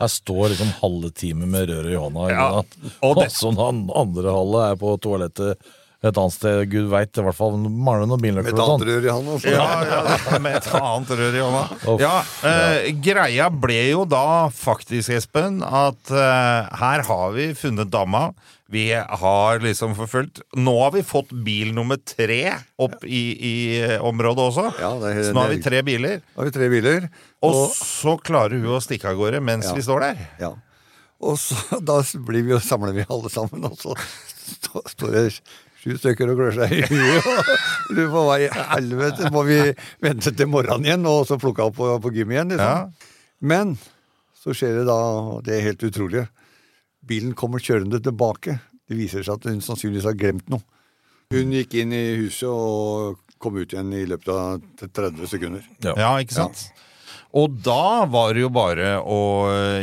Her 0.00 0.08
står 0.10 0.48
liksom 0.54 0.70
halve 0.80 1.10
time 1.14 1.46
med 1.46 1.68
røret 1.70 1.92
i 1.92 1.98
hånda. 2.00 2.28
Ja, 2.32 2.48
og 2.58 2.66
Og 3.02 3.20
det- 3.20 3.30
så 3.36 3.52
den 3.54 3.90
andre 3.94 4.32
halve 4.34 4.64
er 4.72 4.76
på 4.80 4.94
toalettet 5.04 5.60
et 6.10 6.16
annet 6.18 6.34
sted. 6.34 6.62
Gud 6.72 6.88
veit, 6.90 7.12
i 7.18 7.22
hvert 7.22 7.36
fall 7.38 7.56
mangler 7.62 8.08
noen 8.10 8.20
Med 8.22 8.38
et 8.46 8.52
annet 8.52 8.66
sånn. 8.66 8.86
rør 8.88 9.04
i 9.06 9.12
hånda. 9.12 9.36
Ja, 9.46 9.66
ja, 9.86 10.38
med 10.46 10.56
et 10.58 10.66
annet 10.74 11.12
rør 11.20 11.36
i 11.38 11.44
hånda. 11.44 11.64
Oh, 11.92 12.00
Ja, 12.02 12.14
eh, 12.48 12.88
Greia 13.04 13.50
ble 13.50 13.76
jo 13.92 14.04
da 14.10 14.48
faktisk, 14.50 15.10
Espen, 15.14 15.60
at 15.62 16.10
eh, 16.10 16.72
her 16.82 17.04
har 17.06 17.30
vi 17.36 17.52
funnet 17.54 17.90
dama. 17.92 18.32
Vi 18.72 18.86
har 18.96 19.58
liksom 19.60 19.92
forfulgt. 19.98 20.40
Nå 20.56 20.72
har 20.80 20.94
vi 20.94 21.02
fått 21.04 21.28
bil 21.44 21.74
nummer 21.76 21.98
tre 22.08 22.54
opp 22.80 23.02
i, 23.04 23.20
i 23.36 23.54
eh, 23.84 23.98
området 24.00 24.46
også. 24.48 24.66
Ja, 24.80 24.94
det 25.02 25.10
er- 25.12 25.24
Så 25.28 25.34
nå 25.36 25.42
har 25.44 25.52
vi 25.52 25.60
tre 25.62 25.82
biler. 25.84 26.22
Har 26.38 26.48
vi 26.48 26.54
tre 26.56 26.68
biler. 26.72 27.08
Og 27.44 27.54
Og, 27.66 27.74
så 27.76 28.16
klarer 28.24 28.56
hun 28.62 28.72
å 28.72 28.80
stikke 28.80 29.10
av 29.12 29.18
gårde 29.20 29.42
mens 29.44 29.68
Ja. 29.68 29.74
vi 29.76 29.82
står 29.84 30.00
der. 30.08 30.26
ja. 30.40 30.52
og 31.22 31.36
så 31.38 31.54
da 31.86 32.00
blir 32.26 32.42
vi 32.48 32.54
og 32.56 32.62
samler 32.64 32.96
vi 32.96 33.04
alle 33.08 33.28
sammen, 33.30 33.62
og 33.68 33.76
så 33.78 33.92
står 34.90 35.12
det 35.14 35.26
sju 35.82 35.96
stykker 35.98 36.30
og 36.30 36.38
klør 36.38 36.54
seg 36.60 36.74
i 36.76 36.82
huet. 36.86 37.26
og 37.26 37.96
Lurer 37.96 38.12
på 38.12 38.24
hva 38.28 38.36
i 38.38 38.50
helvete 38.72 39.30
må 39.34 39.42
vi 39.48 39.58
vente 40.04 40.32
til 40.38 40.50
morgenen 40.50 40.86
igjen 40.86 41.08
og 41.10 41.24
så 41.28 41.38
plukke 41.42 41.66
opp 41.66 41.78
på, 41.80 41.88
på 42.04 42.12
gym 42.14 42.34
igjen. 42.34 42.54
Liksom. 42.54 42.68
Ja. 42.68 43.16
Men 43.42 43.74
så 44.38 44.54
skjer 44.56 44.80
det 44.80 44.86
da 44.90 45.00
det 45.46 45.56
er 45.56 45.66
helt 45.70 45.82
utrolige. 45.88 46.28
Bilen 47.02 47.34
kommer 47.38 47.62
kjørende 47.62 47.98
tilbake. 48.02 48.60
Det 48.86 48.98
viser 48.98 49.26
seg 49.26 49.40
at 49.40 49.50
hun 49.50 49.62
sannsynligvis 49.64 50.06
har 50.06 50.18
glemt 50.18 50.48
noe. 50.52 50.62
Hun 51.32 51.52
gikk 51.56 51.74
inn 51.80 51.94
i 51.96 52.04
huset 52.20 52.46
og 52.50 53.18
kom 53.42 53.56
ut 53.58 53.72
igjen 53.72 53.90
i 53.96 54.04
løpet 54.06 54.30
av 54.30 54.60
30 54.84 55.30
sekunder. 55.30 55.64
Ja, 55.82 56.12
ikke 56.22 56.36
sant? 56.36 56.66
Og 57.32 57.56
da 57.64 58.04
var 58.12 58.34
det 58.36 58.44
jo 58.44 58.50
bare 58.52 58.98
å 59.00 59.18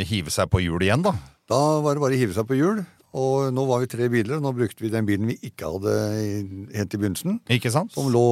hive 0.06 0.32
seg 0.32 0.52
på 0.54 0.62
hjul 0.62 0.86
igjen, 0.86 1.04
da. 1.04 1.16
Da 1.50 1.60
var 1.82 1.98
det 1.98 2.04
bare 2.04 2.16
å 2.16 2.22
hive 2.22 2.36
seg 2.38 2.46
på 2.48 2.60
hjul. 2.60 2.84
Og 3.18 3.50
nå 3.54 3.64
var 3.66 3.82
vi 3.82 3.90
tre 3.90 4.10
biler, 4.12 4.38
og 4.38 4.44
nå 4.46 4.52
brukte 4.54 4.84
vi 4.84 4.92
den 4.94 5.08
bilen 5.08 5.32
vi 5.32 5.38
ikke 5.48 5.72
hadde 5.74 5.94
helt 6.76 6.94
i 6.94 7.00
begynnelsen. 7.00 7.40
Ikke 7.56 7.72
sant? 7.74 7.94
Som 7.96 8.12
lå, 8.14 8.26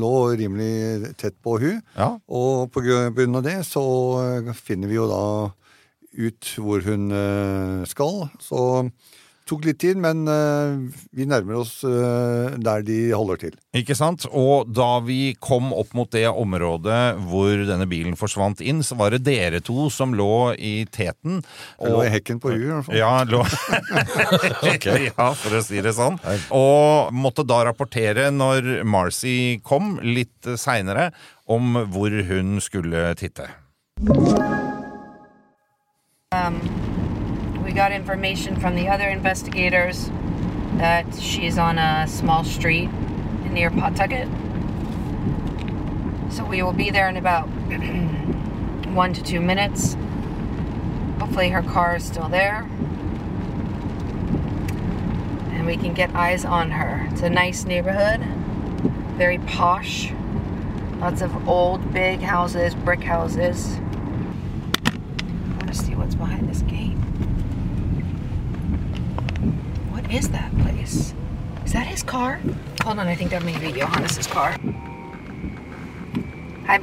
lå 0.00 0.12
rimelig 0.36 1.14
tett 1.20 1.38
på 1.44 1.56
hun. 1.62 1.78
Ja. 1.96 2.10
Og 2.28 2.68
på 2.74 2.84
grunn 2.84 3.40
av 3.40 3.46
det 3.46 3.62
så 3.68 3.84
eh, 4.20 4.52
finner 4.56 4.90
vi 4.90 4.98
jo 4.98 5.08
da 5.08 5.22
ut 6.18 6.52
hvor 6.60 6.84
hun 6.84 7.08
eh, 7.14 7.86
skal. 7.88 8.26
Så 8.42 8.60
tok 9.48 9.64
litt 9.66 9.80
tid, 9.82 9.98
men 10.00 10.28
eh, 10.28 11.00
vi 11.16 11.26
nærmer 11.28 11.60
oss 11.62 11.80
eh, 11.86 12.56
der 12.60 12.84
de 12.86 12.98
holder 13.16 13.40
til. 13.42 13.56
Ikke 13.76 13.96
sant? 13.98 14.26
Og 14.28 14.68
da 14.74 14.98
vi 15.04 15.34
kom 15.40 15.72
opp 15.76 15.94
mot 15.96 16.10
det 16.12 16.26
området 16.28 17.00
hvor 17.28 17.64
denne 17.68 17.88
bilen 17.90 18.18
forsvant 18.18 18.62
inn, 18.64 18.82
så 18.86 18.98
var 18.98 19.14
det 19.14 19.24
dere 19.28 19.62
to 19.64 19.88
som 19.92 20.14
lå 20.16 20.54
i 20.54 20.82
teten. 20.92 21.40
Og, 21.78 21.88
lå 21.94 22.04
i 22.06 22.12
hekken 22.18 22.42
på 22.42 22.52
huet, 22.52 22.66
i 22.66 22.72
hvert 22.72 22.88
fall. 22.88 22.98
Ja, 22.98 23.12
lå 23.28 23.42
Ja, 25.08 25.30
for 25.38 25.58
å 25.58 25.64
si 25.64 25.82
det 25.84 25.94
sånn. 25.96 26.20
Og 26.54 27.14
måtte 27.16 27.46
da 27.48 27.62
rapportere 27.68 28.28
når 28.34 28.82
Marcy 28.88 29.58
kom 29.64 29.96
litt 30.04 30.48
seinere, 30.60 31.10
om 31.48 31.80
hvor 31.88 32.12
hun 32.28 32.58
skulle 32.60 33.08
titte. 33.16 33.48
We 37.68 37.74
got 37.74 37.92
information 37.92 38.58
from 38.58 38.76
the 38.76 38.88
other 38.88 39.06
investigators 39.10 40.08
that 40.78 41.04
she's 41.20 41.58
on 41.58 41.76
a 41.76 42.08
small 42.08 42.42
street 42.42 42.88
near 43.50 43.70
Pawtucket. 43.70 44.26
So 46.32 46.46
we 46.46 46.62
will 46.62 46.72
be 46.72 46.88
there 46.88 47.10
in 47.10 47.18
about 47.18 47.44
one 48.94 49.12
to 49.12 49.22
two 49.22 49.40
minutes. 49.42 49.98
Hopefully, 51.20 51.50
her 51.50 51.60
car 51.60 51.96
is 51.96 52.04
still 52.04 52.30
there. 52.30 52.62
And 55.52 55.66
we 55.66 55.76
can 55.76 55.92
get 55.92 56.14
eyes 56.14 56.46
on 56.46 56.70
her. 56.70 57.06
It's 57.12 57.20
a 57.20 57.28
nice 57.28 57.66
neighborhood, 57.66 58.20
very 59.18 59.40
posh. 59.40 60.10
Lots 61.00 61.20
of 61.20 61.46
old, 61.46 61.92
big 61.92 62.20
houses, 62.20 62.74
brick 62.74 63.02
houses. 63.02 63.76
I 64.86 65.50
want 65.58 65.68
to 65.68 65.74
see 65.74 65.94
what's 65.94 66.14
behind 66.14 66.48
this 66.48 66.62
gate. 66.62 66.96
What 69.90 69.97
is 70.10 70.28
that 70.30 70.56
place? 70.58 71.14
Is 71.64 71.72
that 71.72 71.86
his 71.86 72.02
car? 72.02 72.40
Hold 72.82 72.98
on, 72.98 73.06
I 73.06 73.14
think 73.14 73.30
that 73.30 73.44
may 73.44 73.58
be 73.58 73.72
Johannes's 73.72 74.26
car. 74.26 74.56
Hi. 76.66 76.80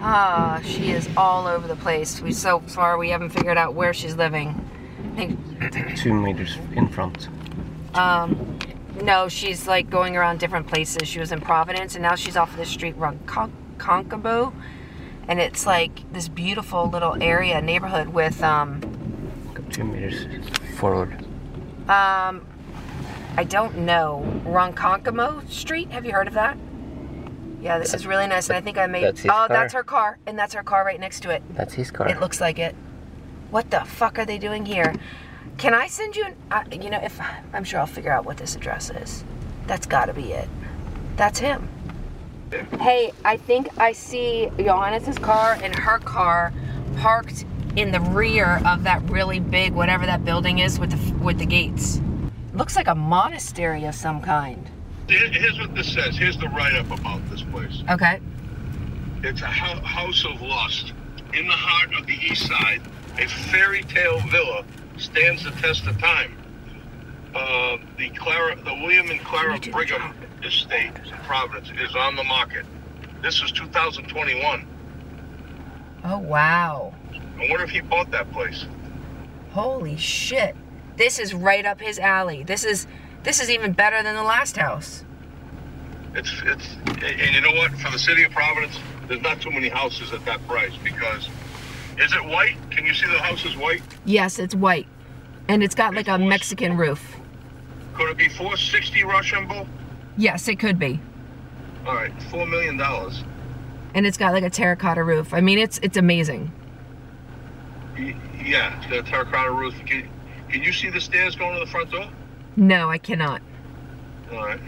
Ah, 0.00 0.60
she 0.64 0.90
is 0.92 1.08
all 1.16 1.46
over 1.46 1.66
the 1.68 1.76
place. 1.76 2.20
We 2.20 2.32
so 2.32 2.60
far 2.60 2.96
we 2.98 3.10
haven't 3.10 3.30
figured 3.30 3.58
out 3.58 3.74
where 3.74 3.92
she's 3.92 4.16
living. 4.16 4.54
I 5.12 5.16
think 5.16 5.96
Two 5.96 6.14
meters 6.14 6.56
in 6.74 6.88
front. 6.88 7.28
um, 7.94 8.58
no, 9.02 9.28
she's 9.28 9.66
like 9.66 9.90
going 9.90 10.16
around 10.16 10.40
different 10.40 10.66
places. 10.66 11.06
She 11.08 11.20
was 11.20 11.32
in 11.32 11.40
Providence, 11.40 11.94
and 11.94 12.02
now 12.02 12.14
she's 12.14 12.36
off 12.36 12.50
of 12.52 12.56
the 12.56 12.66
street 12.66 12.96
run 12.96 13.18
Con- 13.26 13.52
and 15.28 15.38
it's 15.40 15.66
like 15.66 16.12
this 16.12 16.28
beautiful 16.28 16.88
little 16.90 17.22
area 17.22 17.60
neighborhood 17.60 18.08
with 18.08 18.42
um, 18.42 18.80
Two 19.70 19.84
meters 19.84 20.26
forward. 20.78 21.24
Um, 21.88 22.46
I 23.36 23.44
don't 23.44 23.78
know 23.78 24.22
Ronkonkoma 24.44 25.48
Street. 25.50 25.90
Have 25.90 26.04
you 26.04 26.12
heard 26.12 26.28
of 26.28 26.34
that? 26.34 26.56
Yeah, 27.60 27.78
this 27.78 27.94
is 27.94 28.06
really 28.06 28.26
nice, 28.26 28.48
and 28.48 28.56
I 28.56 28.60
think 28.60 28.78
I 28.78 28.86
made. 28.86 29.04
That's 29.04 29.20
his 29.20 29.30
oh, 29.30 29.34
car. 29.34 29.48
that's 29.48 29.72
her 29.74 29.82
car, 29.82 30.18
and 30.26 30.38
that's 30.38 30.54
her 30.54 30.62
car 30.62 30.84
right 30.84 31.00
next 31.00 31.20
to 31.20 31.30
it. 31.30 31.42
That's 31.54 31.74
his 31.74 31.90
car. 31.90 32.08
It 32.08 32.20
looks 32.20 32.40
like 32.40 32.58
it. 32.58 32.74
What 33.50 33.70
the 33.70 33.80
fuck 33.80 34.18
are 34.18 34.24
they 34.24 34.38
doing 34.38 34.64
here? 34.64 34.94
Can 35.56 35.74
I 35.74 35.88
send 35.88 36.14
you 36.14 36.24
an? 36.26 36.36
Uh, 36.50 36.64
you 36.70 36.90
know, 36.90 37.00
if 37.02 37.20
I'm 37.52 37.64
sure 37.64 37.80
I'll 37.80 37.86
figure 37.86 38.12
out 38.12 38.24
what 38.24 38.36
this 38.36 38.54
address 38.54 38.90
is. 38.90 39.24
That's 39.66 39.86
got 39.86 40.06
to 40.06 40.14
be 40.14 40.32
it. 40.32 40.48
That's 41.16 41.38
him. 41.38 41.68
Hey, 42.80 43.12
I 43.24 43.36
think 43.36 43.68
I 43.78 43.92
see 43.92 44.50
Johannes's 44.56 45.18
car 45.18 45.58
and 45.62 45.74
her 45.74 45.98
car 45.98 46.52
parked 46.96 47.44
in 47.78 47.92
the 47.92 48.00
rear 48.00 48.60
of 48.66 48.82
that 48.82 49.00
really 49.08 49.38
big 49.38 49.72
whatever 49.72 50.04
that 50.04 50.24
building 50.24 50.58
is 50.58 50.80
with 50.80 50.90
the 50.90 51.24
with 51.24 51.38
the 51.38 51.46
gates. 51.46 52.00
Looks 52.52 52.74
like 52.74 52.88
a 52.88 52.94
monastery 52.94 53.84
of 53.84 53.94
some 53.94 54.20
kind. 54.20 54.68
Here's 55.06 55.58
what 55.60 55.74
this 55.76 55.92
says. 55.92 56.16
Here's 56.16 56.36
the 56.36 56.48
write-up 56.48 56.90
about 56.90 57.20
this 57.30 57.42
place. 57.42 57.82
Okay. 57.88 58.20
It's 59.22 59.42
a 59.42 59.46
house 59.46 60.24
of 60.24 60.42
lust. 60.42 60.92
In 61.32 61.46
the 61.46 61.54
heart 61.54 61.94
of 61.98 62.06
the 62.06 62.14
east 62.14 62.46
side, 62.46 62.82
a 63.16 63.28
fairy 63.28 63.84
tale 63.84 64.18
villa 64.28 64.64
stands 64.96 65.44
the 65.44 65.50
test 65.52 65.86
of 65.86 65.98
time. 65.98 66.36
Uh, 67.34 67.76
the 67.96 68.10
Clara, 68.10 68.56
the 68.56 68.74
William 68.74 69.08
and 69.08 69.20
Clara 69.20 69.58
Brigham 69.58 70.14
estate 70.42 70.92
in 71.06 71.16
Providence 71.24 71.70
is 71.80 71.94
on 71.94 72.16
the 72.16 72.24
market. 72.24 72.66
This 73.22 73.40
is 73.40 73.52
2021. 73.52 74.66
Oh 76.04 76.18
wow. 76.18 76.92
I 77.38 77.48
wonder 77.48 77.64
if 77.64 77.70
he 77.70 77.80
bought 77.80 78.10
that 78.10 78.30
place. 78.32 78.66
Holy 79.50 79.96
shit. 79.96 80.56
This 80.96 81.18
is 81.18 81.32
right 81.32 81.64
up 81.64 81.80
his 81.80 81.98
alley. 81.98 82.42
This 82.42 82.64
is 82.64 82.86
this 83.22 83.40
is 83.40 83.50
even 83.50 83.72
better 83.72 84.02
than 84.02 84.16
the 84.16 84.22
last 84.22 84.56
house. 84.56 85.04
It's 86.14 86.32
it's 86.44 86.76
and 87.02 87.34
you 87.34 87.40
know 87.40 87.52
what? 87.52 87.72
For 87.78 87.90
the 87.90 87.98
city 87.98 88.24
of 88.24 88.32
Providence, 88.32 88.78
there's 89.06 89.22
not 89.22 89.40
too 89.40 89.50
many 89.50 89.68
houses 89.68 90.12
at 90.12 90.24
that 90.24 90.46
price 90.48 90.76
because 90.82 91.28
is 91.98 92.12
it 92.12 92.24
white? 92.24 92.56
Can 92.70 92.86
you 92.86 92.94
see 92.94 93.06
the 93.06 93.18
house 93.18 93.44
is 93.44 93.56
white? 93.56 93.82
Yes, 94.04 94.38
it's 94.38 94.54
white. 94.54 94.86
And 95.48 95.62
it's 95.62 95.74
got 95.74 95.94
like 95.94 96.08
a 96.08 96.18
Mexican 96.18 96.76
roof. 96.76 97.16
Could 97.94 98.10
it 98.10 98.16
be 98.16 98.28
460 98.28 99.02
Rochambeau? 99.04 99.66
Yes, 100.16 100.46
it 100.48 100.58
could 100.58 100.78
be. 100.78 101.00
All 101.86 101.94
right, 101.94 102.12
four 102.24 102.46
million 102.46 102.76
dollars. 102.76 103.24
And 103.94 104.06
it's 104.06 104.18
got 104.18 104.32
like 104.32 104.44
a 104.44 104.50
terracotta 104.50 105.02
roof. 105.02 105.32
I 105.32 105.40
mean, 105.40 105.58
it's 105.58 105.78
it's 105.82 105.96
amazing. 105.96 106.52
Y- 107.98 108.16
Yeah, 108.44 108.76
it's 108.78 108.86
got 108.86 108.98
a 108.98 109.02
terracotta 109.02 109.50
roof. 109.50 109.74
Can, 109.86 110.08
can 110.48 110.62
you 110.62 110.72
see 110.72 110.90
the 110.90 111.00
stairs 111.00 111.34
going 111.36 111.54
to 111.58 111.60
the 111.64 111.70
front 111.70 111.90
door? 111.90 112.08
No, 112.56 112.88
I 112.88 112.98
cannot. 112.98 113.42
All 114.32 114.44
right. 114.44 114.60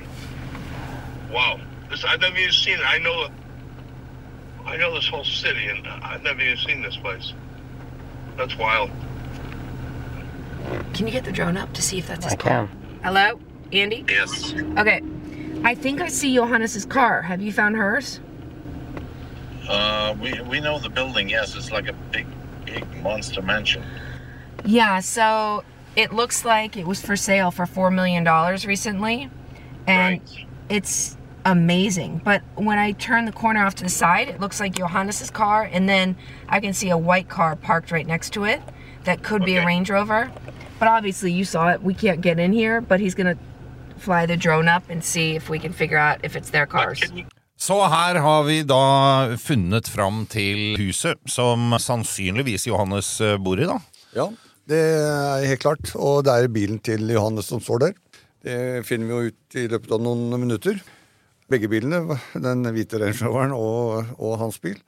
Wow, 1.32 1.60
this 1.88 2.04
I've 2.04 2.20
never 2.20 2.36
even 2.36 2.52
seen 2.52 2.74
it. 2.78 2.84
I 2.84 2.98
know, 2.98 3.28
I 4.64 4.76
know 4.76 4.94
this 4.94 5.06
whole 5.08 5.24
city, 5.24 5.66
and 5.66 5.86
I've 5.86 6.22
never 6.22 6.40
even 6.40 6.56
seen 6.58 6.82
this 6.82 6.96
place. 6.96 7.32
That's 8.36 8.56
wild. 8.56 8.90
Can 10.94 11.06
you 11.06 11.12
get 11.12 11.24
the 11.24 11.32
drone 11.32 11.56
up 11.56 11.72
to 11.74 11.82
see 11.82 11.98
if 11.98 12.06
that's 12.08 12.24
his 12.24 12.34
I 12.34 12.36
car? 12.36 12.66
can. 12.68 13.00
Hello? 13.02 13.40
Andy? 13.72 14.04
Yes. 14.08 14.52
Okay. 14.78 15.00
I 15.62 15.74
think 15.74 16.00
I 16.00 16.08
see 16.08 16.34
Johannes's 16.34 16.84
car. 16.84 17.22
Have 17.22 17.40
you 17.40 17.52
found 17.52 17.76
hers? 17.76 18.20
Uh, 19.68 20.14
we 20.20 20.40
we 20.42 20.58
know 20.60 20.78
the 20.78 20.88
building. 20.88 21.28
Yes, 21.28 21.54
it's 21.54 21.70
like 21.70 21.86
a 21.88 21.92
big, 21.92 22.26
big 22.72 23.02
monster 23.02 23.42
mansion. 23.42 23.82
Yeah, 24.64 25.00
so 25.00 25.64
it 25.96 26.12
looks 26.12 26.44
like 26.44 26.76
it 26.76 26.86
was 26.86 27.00
for 27.00 27.16
sale 27.16 27.50
for 27.50 27.66
$4 27.66 27.92
million 27.92 28.24
recently. 28.66 29.30
And 29.86 30.20
it's 30.68 31.16
amazing. 31.44 32.20
But 32.24 32.42
when 32.54 32.78
I 32.78 32.92
turn 32.92 33.24
the 33.24 33.32
corner 33.32 33.64
off 33.64 33.74
to 33.76 33.84
the 33.84 33.90
side, 33.90 34.28
it 34.28 34.40
looks 34.40 34.60
like 34.60 34.74
Johannes's 34.74 35.30
car. 35.30 35.68
And 35.70 35.88
then 35.88 36.16
I 36.48 36.60
can 36.60 36.72
see 36.72 36.90
a 36.90 36.98
white 36.98 37.28
car 37.28 37.56
parked 37.56 37.90
right 37.90 38.06
next 38.06 38.32
to 38.34 38.44
it 38.44 38.60
that 39.04 39.22
could 39.22 39.44
be 39.44 39.56
a 39.56 39.66
Range 39.66 39.88
Rover. 39.90 40.30
But 40.78 40.88
obviously, 40.88 41.32
you 41.32 41.44
saw 41.44 41.70
it. 41.70 41.82
We 41.82 41.94
can't 41.94 42.20
get 42.20 42.38
in 42.38 42.52
here, 42.52 42.80
but 42.80 43.00
he's 43.00 43.14
going 43.14 43.36
to 43.36 43.42
fly 43.98 44.26
the 44.26 44.36
drone 44.36 44.68
up 44.68 44.88
and 44.88 45.04
see 45.04 45.36
if 45.36 45.50
we 45.50 45.58
can 45.58 45.72
figure 45.72 45.98
out 45.98 46.20
if 46.22 46.36
it's 46.36 46.50
their 46.50 46.66
cars. 46.66 47.02
Så 47.60 47.76
her 47.92 48.16
har 48.24 48.44
vi 48.46 48.62
da 48.64 49.36
funnet 49.36 49.88
fram 49.92 50.22
til 50.32 50.78
huset 50.80 51.18
som 51.28 51.74
sannsynligvis 51.76 52.64
Johannes 52.70 53.10
eh, 53.20 53.36
bor 53.36 53.60
i, 53.60 53.66
da. 53.68 53.76
Ja, 54.16 54.24
det 54.70 54.78
er 54.80 55.44
helt 55.44 55.60
klart. 55.60 55.90
Og 55.92 56.22
det 56.24 56.32
er 56.32 56.54
bilen 56.54 56.78
til 56.80 57.04
Johannes 57.12 57.50
som 57.52 57.60
står 57.60 57.82
der. 57.82 57.98
Det 58.40 58.56
finner 58.88 59.10
vi 59.10 59.12
jo 59.12 59.28
ut 59.28 59.58
i 59.60 59.66
løpet 59.68 59.92
av 59.92 60.00
noen 60.00 60.32
minutter. 60.40 60.80
Begge 61.52 61.68
bilene, 61.68 62.16
den 62.32 62.64
hvite 62.72 63.00
Range 63.02 63.58
og, 63.58 64.14
og 64.16 64.38
hans 64.40 64.56
bil. 64.64 64.78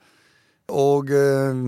Og 0.73 1.13
eh, 1.13 1.61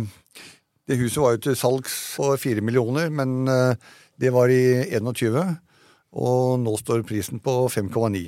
det 0.89 0.97
huset 1.03 1.21
var 1.21 1.35
jo 1.35 1.43
til 1.45 1.59
salgs 1.59 1.99
for 2.15 2.41
fire 2.41 2.65
millioner, 2.65 3.13
men 3.13 3.45
eh, 3.45 3.77
det 4.17 4.33
var 4.33 4.49
i 4.49 4.87
21. 4.89 5.37
Og 6.17 6.57
nå 6.65 6.73
står 6.81 7.05
prisen 7.05 7.43
på 7.45 7.59
5,9. 7.69 8.25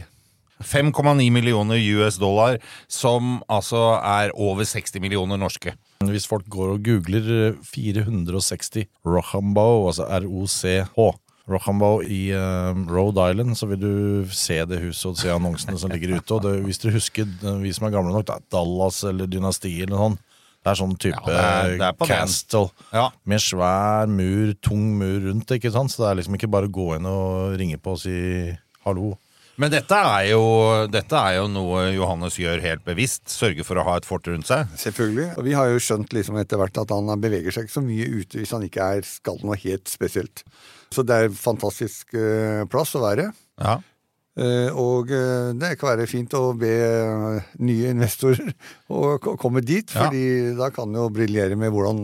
5,9 0.64 1.30
millioner 1.32 1.78
US 1.98 2.18
dollar, 2.18 2.58
som 2.88 3.42
altså 3.50 4.00
er 4.02 4.32
over 4.36 4.64
60 4.66 5.00
millioner 5.04 5.38
norske. 5.38 5.74
Hvis 6.06 6.28
folk 6.30 6.46
går 6.50 6.76
og 6.76 6.84
googler 6.86 7.30
eh, 7.52 7.56
460 7.74 8.86
Rochambeau, 9.06 9.88
altså 9.88 10.06
ROCH, 10.10 11.18
Rochambeau 11.48 12.02
i 12.04 12.34
uh, 12.36 12.76
Rhode 12.92 13.24
Island, 13.32 13.56
så 13.56 13.70
vil 13.70 13.80
du 13.80 13.92
se 14.36 14.58
det 14.68 14.82
huset 14.84 15.06
og 15.14 15.18
se 15.22 15.30
annonsene 15.32 15.78
som 15.80 15.90
ligger 15.94 16.18
ute. 16.18 16.36
Og 16.36 16.42
det, 16.44 16.56
hvis 16.66 16.82
dere 16.84 16.98
husker, 16.98 17.24
eh, 17.40 17.60
vi 17.64 17.72
som 17.72 17.88
er 17.88 17.94
gamle 17.96 18.12
nok, 18.12 18.26
det 18.28 18.36
er 18.36 18.48
Dallas 18.52 18.98
eller 19.08 19.30
Dynastiet 19.32 19.86
eller 19.86 19.96
noe 19.96 20.10
sånt. 20.10 20.24
Det 20.68 20.74
er 20.74 20.80
sånn 20.82 20.98
type 21.00 21.22
Ja, 21.24 21.24
det 21.32 21.38
er- 21.40 21.78
det 21.80 21.88
er 21.88 22.08
castle 22.10 22.72
Ja. 22.92 23.06
med 23.24 23.40
svær 23.40 24.10
mur, 24.12 24.54
tung 24.62 24.98
mur 25.00 25.22
rundt, 25.30 25.48
ikke 25.56 25.72
sant? 25.72 25.90
Så 25.94 26.04
det 26.04 26.10
er 26.10 26.16
liksom 26.20 26.36
ikke 26.36 26.52
bare 26.52 26.68
å 26.68 26.72
gå 26.76 26.96
inn 26.98 27.06
og 27.06 27.56
ringe 27.58 27.78
på 27.80 27.92
og 27.96 28.00
si 28.00 28.58
hallo. 28.84 29.18
Men 29.58 29.72
dette 29.74 29.98
er, 29.98 30.28
jo, 30.30 30.42
dette 30.94 31.18
er 31.18 31.40
jo 31.40 31.48
noe 31.50 31.88
Johannes 31.96 32.36
gjør 32.38 32.62
helt 32.62 32.84
bevisst. 32.86 33.24
Sørger 33.34 33.66
for 33.66 33.82
å 33.82 33.86
ha 33.88 33.96
et 33.98 34.06
fort 34.06 34.28
rundt 34.30 34.46
seg. 34.46 34.70
Selvfølgelig. 34.78 35.32
Og 35.34 35.48
vi 35.48 35.56
har 35.58 35.72
jo 35.72 35.82
skjønt 35.82 36.14
liksom 36.14 36.38
etter 36.38 36.62
hvert 36.62 36.78
at 36.78 36.94
han 36.94 37.10
beveger 37.24 37.56
seg 37.56 37.66
ikke 37.66 37.78
så 37.80 37.86
mye 37.86 38.06
ute 38.20 38.38
hvis 38.38 38.54
han 38.54 38.68
ikke 38.68 38.90
er, 38.98 39.08
skal 39.08 39.42
noe 39.42 39.58
helt 39.64 39.90
spesielt. 39.90 40.46
Så 40.94 41.02
det 41.02 41.18
er 41.18 41.30
en 41.32 41.40
fantastisk 41.42 42.14
eh, 42.14 42.68
plass 42.70 42.94
å 42.98 43.02
være. 43.02 43.32
Ja. 43.58 43.80
Eh, 44.38 44.70
og 44.78 45.10
eh, 45.10 45.48
det 45.58 45.72
kan 45.82 45.96
være 45.96 46.06
fint 46.06 46.34
å 46.38 46.52
be 46.54 46.70
eh, 46.70 47.46
nye 47.66 47.90
investorer 47.90 48.52
å 48.94 49.16
komme 49.42 49.64
dit, 49.66 49.90
Ja. 49.96 50.06
fordi 50.06 50.54
da 50.60 50.68
kan 50.70 50.92
han 50.92 51.00
jo 51.00 51.08
briljere 51.16 51.58
med 51.58 51.72
hvordan 51.74 52.04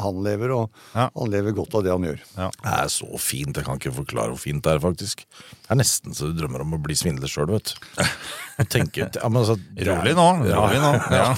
han 0.00 0.22
lever, 0.24 0.54
og 0.56 0.70
Ja. 0.96 1.10
han 1.12 1.30
lever 1.34 1.52
godt 1.58 1.74
av 1.76 1.84
det 1.84 1.92
han 1.92 2.06
gjør. 2.08 2.22
Det 2.38 2.72
er 2.72 2.88
så 2.92 3.10
fint, 3.20 3.52
jeg 3.60 3.66
kan 3.66 3.76
ikke 3.76 3.92
forklare 3.98 4.32
hvor 4.32 4.40
fint 4.40 4.64
det 4.64 4.72
er, 4.78 4.80
faktisk. 4.80 5.26
Det 5.28 5.74
er 5.74 5.80
nesten 5.82 6.16
så 6.16 6.30
du 6.30 6.38
drømmer 6.40 6.64
om 6.64 6.72
å 6.78 6.80
bli 6.82 6.96
svindler 6.96 7.28
sjøl, 7.28 7.52
vet 7.52 7.74
du. 7.74 8.06
Tenker, 8.72 9.10
ja, 9.12 9.28
altså, 9.28 9.58
Rolig 9.90 10.14
nå. 10.16 10.28
Rolig 10.48 10.80
nå. 10.80 10.94
Ja. 11.20 11.34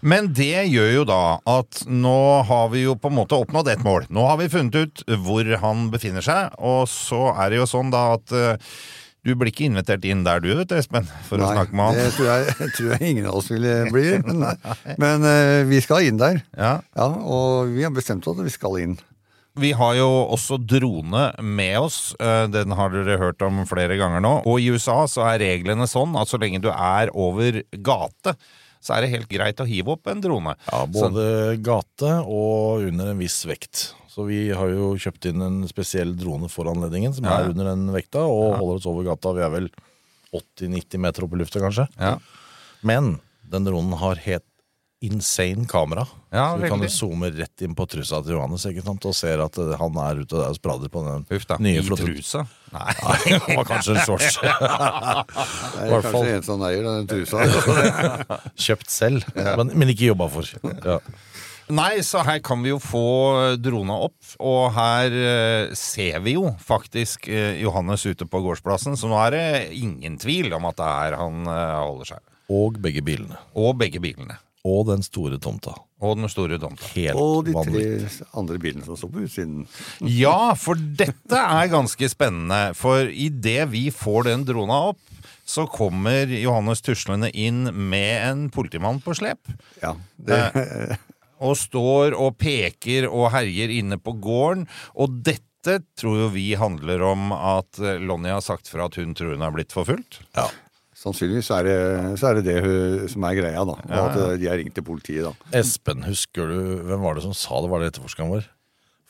Men 0.00 0.30
det 0.32 0.62
gjør 0.72 0.94
jo 0.94 1.02
da 1.04 1.20
at 1.58 1.82
nå 1.92 2.16
har 2.48 2.70
vi 2.72 2.86
jo 2.86 2.94
på 2.96 3.10
en 3.10 3.18
måte 3.18 3.36
oppnådd 3.36 3.68
ett 3.68 3.82
mål. 3.84 4.06
Nå 4.08 4.24
har 4.30 4.38
vi 4.40 4.46
funnet 4.48 4.78
ut 4.80 5.02
hvor 5.26 5.44
han 5.60 5.90
befinner 5.92 6.24
seg, 6.24 6.54
og 6.56 6.86
så 6.88 7.34
er 7.36 7.52
det 7.52 7.58
jo 7.60 7.66
sånn 7.68 7.92
da 7.92 8.14
at 8.16 8.32
du 9.26 9.34
blir 9.36 9.50
ikke 9.52 9.66
invitert 9.68 10.04
inn 10.08 10.22
der 10.24 10.40
du, 10.40 10.48
vet 10.56 10.70
du, 10.70 10.76
Espen, 10.78 11.04
for 11.28 11.42
å 11.42 11.50
snakke 11.52 11.76
med 11.76 11.90
han. 11.90 11.98
det 12.00 12.08
tror 12.16 12.28
jeg, 12.30 12.70
tror 12.76 12.90
jeg 12.94 13.10
ingen 13.14 13.26
av 13.28 13.36
oss 13.42 13.50
ville 13.52 13.74
bli. 13.92 14.04
Men, 14.30 14.46
men 15.02 15.26
uh, 15.28 15.60
vi 15.68 15.80
skal 15.84 16.06
inn 16.08 16.20
der. 16.20 16.40
Ja. 16.56 16.78
Ja, 16.96 17.08
og 17.20 17.74
vi 17.74 17.84
har 17.84 17.92
bestemt 17.92 18.24
oss 18.30 18.38
at 18.40 18.46
vi 18.48 18.54
skal 18.54 18.78
inn. 18.80 18.96
Vi 19.60 19.72
har 19.76 19.96
jo 19.98 20.06
også 20.30 20.56
drone 20.62 21.24
med 21.42 21.74
oss. 21.82 22.14
Eh, 22.22 22.44
Den 22.54 22.70
har 22.78 22.92
dere 22.94 23.16
hørt 23.20 23.42
om 23.42 23.58
flere 23.68 23.96
ganger 23.98 24.22
nå. 24.22 24.30
Og 24.48 24.62
i 24.62 24.68
USA 24.70 25.02
så 25.10 25.24
er 25.26 25.40
reglene 25.42 25.88
sånn 25.90 26.14
at 26.16 26.30
så 26.30 26.38
lenge 26.40 26.62
du 26.62 26.68
er 26.70 27.10
over 27.12 27.58
gate, 27.82 28.36
så 28.80 28.94
er 28.96 29.04
det 29.04 29.10
helt 29.16 29.28
greit 29.28 29.60
å 29.60 29.66
hive 29.68 29.96
opp 29.98 30.06
en 30.08 30.22
drone. 30.22 30.54
Ja, 30.70 30.84
både 30.88 31.58
gate 31.66 32.12
og 32.30 32.86
under 32.88 33.10
en 33.12 33.20
viss 33.20 33.42
vekt. 33.50 33.90
Så 34.10 34.24
vi 34.26 34.40
har 34.50 34.72
jo 34.74 34.92
kjøpt 34.98 35.28
inn 35.30 35.42
en 35.46 35.60
spesiell 35.70 36.16
drone 36.18 36.48
for 36.50 36.66
anledningen, 36.70 37.14
som 37.14 37.24
Ja. 37.28 37.38
er 37.44 37.52
under 37.52 37.70
den 37.70 37.86
vekta, 37.94 38.24
og 38.26 38.56
holder 38.58 38.80
oss 38.80 38.86
over 38.90 39.04
gata. 39.06 39.32
Vi 39.36 39.44
er 39.46 39.50
vel 39.54 39.68
80-90 40.34 40.98
meter 40.98 41.24
opp 41.26 41.34
i 41.34 41.38
lufta, 41.44 41.60
kanskje. 41.62 41.86
Ja. 41.98 42.16
Men 42.82 43.20
den 43.48 43.64
dronen 43.68 43.94
har 43.98 44.16
helt 44.16 44.44
insane 45.02 45.64
kamera. 45.66 46.04
Ja, 46.30 46.50
så 46.52 46.60
du 46.60 46.68
kan 46.68 46.78
veldig. 46.80 46.90
jo 46.90 47.08
zoome 47.08 47.30
rett 47.32 47.62
inn 47.64 47.74
på 47.74 47.86
trussa 47.88 48.18
til 48.22 48.34
Johannes 48.36 48.66
ikke 48.68 48.82
sant? 48.84 49.06
og 49.08 49.14
ser 49.16 49.40
at 49.40 49.56
eh, 49.56 49.70
han 49.80 49.96
er 49.96 50.20
ute 50.20 50.36
der 50.36 50.50
og 50.50 50.58
sprader 50.58 50.90
på 50.92 51.00
den 51.06 51.24
Uff 51.38 51.46
da. 51.48 51.56
nye 51.56 51.78
I 51.80 51.86
flotte 51.86 52.04
trusa? 52.04 52.42
Nei. 52.74 52.92
Det 53.24 53.56
var 53.56 53.64
kanskje 53.64 53.94
en 53.96 54.04
shorts. 54.04 54.36
Det 54.42 55.86
er 55.88 56.04
kanskje 56.04 56.34
en 56.36 56.42
som 56.44 56.62
eier 56.68 56.84
den 56.84 57.08
trusa. 57.08 57.46
Kjøpt 58.66 58.90
selv, 58.92 59.24
men, 59.34 59.72
men 59.72 59.88
ikke 59.94 60.10
jobba 60.12 60.28
for. 60.28 60.52
Ja. 60.84 60.98
Nei, 61.70 62.00
så 62.06 62.22
her 62.26 62.40
kan 62.44 62.62
vi 62.64 62.72
jo 62.72 62.78
få 62.82 63.02
drona 63.62 63.96
opp, 64.06 64.18
og 64.42 64.72
her 64.76 65.14
eh, 65.14 65.72
ser 65.78 66.20
vi 66.24 66.34
jo 66.36 66.50
faktisk 66.64 67.28
eh, 67.30 67.60
Johannes 67.62 68.04
ute 68.08 68.26
på 68.26 68.40
gårdsplassen, 68.44 68.96
så 68.98 69.10
nå 69.10 69.18
er 69.26 69.36
det 69.36 69.44
ingen 69.78 70.18
tvil 70.20 70.52
om 70.56 70.66
at 70.70 70.78
det 70.80 70.90
er 71.06 71.18
han 71.20 71.42
eh, 71.46 71.74
holder 71.80 72.14
seg. 72.14 72.24
Og 72.50 72.80
begge 72.82 73.02
bilene. 73.06 73.38
Og 73.54 73.76
begge 73.78 74.02
bilene. 74.02 74.40
Og 74.66 74.82
den 74.90 75.00
store 75.06 75.38
tomta. 75.40 75.72
Og 76.04 76.18
den 76.18 76.28
store 76.28 76.58
tomta. 76.60 76.84
Helt 76.96 77.16
Og 77.16 77.46
de 77.46 77.54
tre 77.54 77.62
vanvittig. 77.62 78.26
andre 78.36 78.58
bilene 78.60 78.84
som 78.84 78.98
står 78.98 79.12
på 79.14 79.22
utsiden. 79.24 79.62
Ja, 80.20 80.52
for 80.58 80.76
dette 80.76 81.38
er 81.40 81.70
ganske 81.72 82.10
spennende. 82.12 82.74
For 82.76 83.06
idet 83.08 83.70
vi 83.72 83.86
får 83.94 84.26
den 84.28 84.44
drona 84.48 84.82
opp, 84.90 85.00
så 85.50 85.64
kommer 85.70 86.28
Johannes 86.30 86.82
tuslende 86.84 87.30
inn 87.34 87.64
med 87.90 88.12
en 88.26 88.42
politimann 88.52 89.00
på 89.02 89.14
slep. 89.18 89.48
Ja, 89.82 89.94
det, 90.20 90.42
Og 91.40 91.56
står 91.56 92.16
og 92.18 92.34
peker 92.40 93.08
og 93.10 93.30
herjer 93.34 93.72
inne 93.80 93.96
på 94.00 94.12
gården. 94.20 94.66
Og 95.00 95.20
dette 95.26 95.78
tror 96.00 96.18
jo 96.26 96.28
vi 96.34 96.50
handler 96.56 97.02
om 97.04 97.32
at 97.36 97.80
eh, 97.84 97.98
Lonnie 98.00 98.32
har 98.32 98.44
sagt 98.44 98.68
fra 98.72 98.86
at 98.88 98.96
hun 99.00 99.14
tror 99.16 99.34
hun 99.36 99.42
er 99.44 99.52
blitt 99.56 99.72
forfulgt. 99.76 100.20
Ja. 100.36 100.46
sannsynligvis 101.00 101.48
er 101.56 101.64
det, 101.64 101.76
så 102.20 102.30
er 102.30 102.38
det 102.40 102.44
det 102.48 103.10
som 103.12 103.24
er 103.24 103.36
greia, 103.38 103.64
da. 103.64 103.74
Og 103.80 103.98
at 104.06 104.16
eh, 104.20 104.38
de 104.40 104.48
har 104.50 104.58
ringt 104.60 104.74
til 104.76 104.84
politiet, 104.84 105.24
da. 105.28 105.32
Espen, 105.60 106.02
husker 106.04 106.48
du 106.48 106.58
Hvem 106.88 107.00
var 107.04 107.16
det 107.16 107.24
som 107.24 107.32
sa 107.36 107.60
det? 107.64 107.70
Var 107.72 107.80
det 107.84 107.92
etterforskeren 107.94 108.32
vår? 108.34 108.48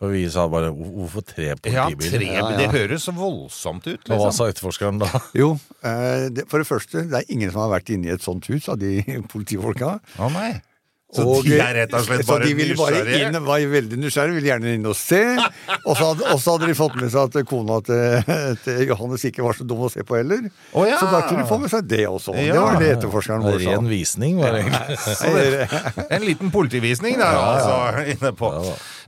For 0.01 0.15
vi 0.15 0.23
sa 0.33 0.47
bare 0.49 0.71
Hvorfor 0.73 1.21
tre 1.29 1.51
Ja, 1.51 1.57
politibiler? 1.61 2.15
tre, 2.15 2.29
Ja, 2.31 2.45
ja. 2.47 2.57
Det 2.57 2.69
høres 2.73 3.03
så 3.05 3.13
voldsomt 3.13 3.85
ut, 3.91 3.99
Liksom. 4.07 4.15
Og 4.17 4.23
hva 4.25 4.31
sa 4.33 4.47
etterforskeren 4.49 5.03
da? 5.03 5.11
Jo, 5.43 5.51
eh, 5.85 6.31
for 6.49 6.63
det 6.63 6.69
første, 6.71 7.03
det 7.11 7.19
er 7.21 7.31
ingen 7.35 7.51
som 7.53 7.67
har 7.67 7.75
vært 7.75 7.91
inne 7.93 8.09
i 8.09 8.15
et 8.15 8.25
sånt 8.25 8.47
hus 8.51 8.71
av 8.73 8.79
de 8.81 9.03
politifolka. 9.35 9.99
Å 10.19 10.31
nei. 10.35 10.53
Så 11.11 11.25
Og- 11.27 11.43
de 11.43 11.57
er 11.59 11.75
rett 11.75 11.95
og 11.99 12.05
slett 12.07 12.27
bare 12.31 12.47
de 12.47 12.55
ville 12.55 12.77
bare 12.79 13.01
inn, 13.19 13.39
var 13.43 13.65
veldig 13.73 13.97
nysgjerrige, 13.99 14.37
ville 14.37 14.51
gjerne 14.53 14.75
inn 14.77 14.85
og 14.87 14.95
se. 14.95 15.19
Og 15.83 15.97
så 15.99 16.13
hadde, 16.13 16.29
hadde 16.39 16.69
de 16.71 16.77
fått 16.79 16.95
med 17.01 17.11
seg 17.11 17.27
at 17.35 17.49
kona 17.51 17.81
til, 17.83 18.31
til 18.63 18.85
Johannes 18.93 19.25
ikke 19.27 19.43
var 19.43 19.59
så 19.59 19.67
dum 19.67 19.83
å 19.89 19.91
se 19.91 20.05
på 20.07 20.21
heller. 20.21 20.47
Oh, 20.71 20.87
ja. 20.87 21.01
Så 21.03 21.11
da 21.11 21.25
kunne 21.27 21.43
de 21.43 21.49
få 21.51 21.59
med 21.65 21.73
seg 21.75 21.89
det 21.91 22.05
også. 22.07 22.37
Det 22.39 22.55
var 22.55 22.79
det 22.79 22.93
etterforskeren 22.95 23.43
vår 23.43 23.59
sa. 23.59 23.75
Ren 23.75 23.91
visning, 23.91 24.39
var 24.39 24.55
det 24.55 24.63
egentlig. 24.69 26.07
En 26.15 26.27
liten 26.31 26.55
politivisning 26.55 27.19
der, 27.19 27.43
altså, 27.43 28.07
inne 28.15 28.33
på. 28.39 28.55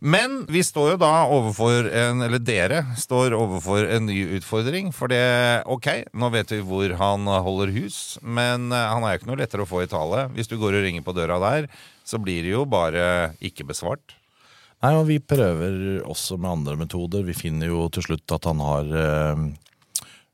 Men 0.02 0.40
vi 0.50 0.64
står 0.66 0.96
jo 0.96 0.98
da 0.98 1.10
overfor 1.30 1.86
en 1.86 2.24
Eller 2.26 2.42
dere 2.42 2.80
står 2.98 3.36
overfor 3.38 3.86
en 3.86 4.08
ny 4.10 4.18
utfordring. 4.38 4.90
For 4.94 5.12
det 5.12 5.62
Ok, 5.70 5.86
nå 6.18 6.30
vet 6.34 6.50
vi 6.50 6.58
hvor 6.66 6.96
han 6.98 7.28
holder 7.30 7.70
hus, 7.76 8.18
men 8.22 8.72
eh, 8.74 8.88
han 8.90 9.06
er 9.06 9.14
jo 9.14 9.20
ikke 9.20 9.30
noe 9.30 9.38
lettere 9.38 9.62
å 9.62 9.70
få 9.70 9.84
i 9.84 9.90
tale. 9.90 10.26
Hvis 10.34 10.50
du 10.50 10.56
går 10.58 10.80
og 10.80 10.86
ringer 10.88 11.06
på 11.06 11.14
døra 11.14 11.38
der, 11.42 11.68
så 12.02 12.18
blir 12.18 12.42
det 12.42 12.50
jo 12.50 12.64
bare 12.66 13.36
ikke 13.44 13.68
besvart. 13.68 14.16
Nei, 14.82 14.96
og 14.98 15.06
vi 15.06 15.20
prøver 15.22 16.00
også 16.10 16.34
med 16.40 16.50
andre 16.50 16.74
metoder. 16.80 17.22
Vi 17.22 17.36
finner 17.38 17.70
jo 17.70 17.86
til 17.94 18.02
slutt 18.08 18.34
at 18.34 18.48
han 18.50 18.62
har 18.64 18.88
øh, 18.90 19.44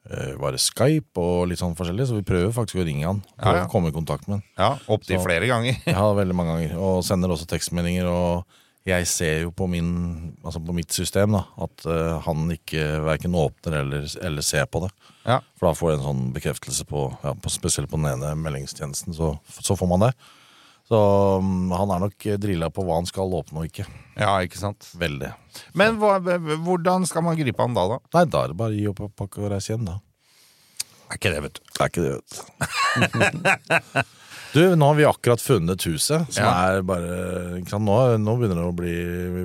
eh, 0.09 0.31
bare 0.41 0.61
Skype 0.65 1.21
og 1.21 1.51
litt 1.51 1.61
sånn 1.61 1.77
forskjellig, 1.77 2.07
så 2.09 2.17
vi 2.17 2.25
prøver 2.25 2.55
faktisk 2.57 2.81
å 2.81 2.87
ringe 2.89 3.05
han. 3.05 3.21
Ja, 3.37 3.53
ja. 3.59 3.67
å 3.67 3.73
komme 3.73 3.93
i 3.93 3.97
kontakt 3.97 4.25
med 4.31 4.39
han. 4.39 4.47
Ja, 4.57 4.71
Opptil 4.97 5.21
flere 5.21 5.51
ganger. 5.51 5.77
Ja, 5.85 6.09
veldig 6.17 6.39
mange 6.41 6.57
ganger. 6.57 6.81
Og 6.81 7.05
sender 7.05 7.37
også 7.37 7.51
tekstmeldinger. 7.53 8.09
Og 8.09 8.58
jeg 8.89 9.07
ser 9.11 9.37
jo 9.45 9.53
på, 9.55 9.69
min, 9.71 9.91
altså 10.43 10.61
på 10.65 10.75
mitt 10.77 10.95
system 10.95 11.37
da, 11.37 11.45
at 11.65 11.85
uh, 11.89 12.17
han 12.25 12.49
ikke 12.55 12.87
verken 13.07 13.37
åpner 13.39 13.81
eller, 13.83 14.09
eller 14.25 14.45
ser 14.45 14.67
på 14.71 14.83
det. 14.85 14.91
Ja. 15.29 15.39
For 15.59 15.69
da 15.69 15.77
får 15.79 15.93
jeg 15.93 16.01
en 16.01 16.09
sånn 16.09 16.27
bekreftelse 16.35 16.89
på, 16.89 17.05
ja, 17.25 17.35
på 17.37 17.53
spesielt 17.53 17.91
på 17.91 18.01
den 18.01 18.11
ene 18.15 18.35
meldingstjenesten, 18.41 19.17
så, 19.17 19.35
så 19.61 19.77
får 19.79 19.91
man 19.93 20.09
det. 20.09 20.13
Så 20.89 20.99
um, 21.43 21.71
han 21.77 21.91
er 21.93 22.05
nok 22.07 22.29
drilla 22.41 22.71
på 22.73 22.85
hva 22.87 22.97
han 22.97 23.09
skal 23.09 23.35
åpne 23.37 23.61
og 23.63 23.69
ikke. 23.69 23.85
ja, 24.17 24.33
ikke 24.45 24.61
sant. 24.61 24.89
Veldig. 24.97 25.35
Men 25.77 25.99
hva, 26.01 26.17
hvordan 26.65 27.05
skal 27.09 27.27
man 27.27 27.37
gripe 27.39 27.61
han 27.61 27.77
da, 27.77 27.85
da? 27.93 28.03
Nei, 28.17 28.29
da 28.33 28.45
er 28.45 28.55
det 28.55 28.61
bare 28.63 28.73
å 28.73 28.79
gi 28.79 28.87
opp 28.89 29.05
pakke 29.19 29.43
og 29.45 29.53
reise 29.53 29.75
hjem, 29.75 29.85
da. 29.89 29.99
Er 31.09 31.21
ikke 31.21 31.33
det, 31.33 31.43
vet 31.45 31.59
du. 31.59 31.67
Er 31.81 31.93
ikke 31.93 32.05
det, 32.05 32.15
vet 32.17 32.33
du. 32.33 34.17
Du, 34.55 34.63
nå 34.77 34.87
har 34.91 34.95
vi 34.99 35.05
akkurat 35.05 35.43
funnet 35.43 35.83
huset, 35.85 36.25
som 36.33 36.45
Ja. 36.45 36.53
er 36.79 36.83
bare? 36.83 37.61
Nå, 37.61 37.97
nå 38.19 38.37
begynner 38.39 38.63
det 38.63 38.69
å 38.69 38.77
bli 38.77 38.95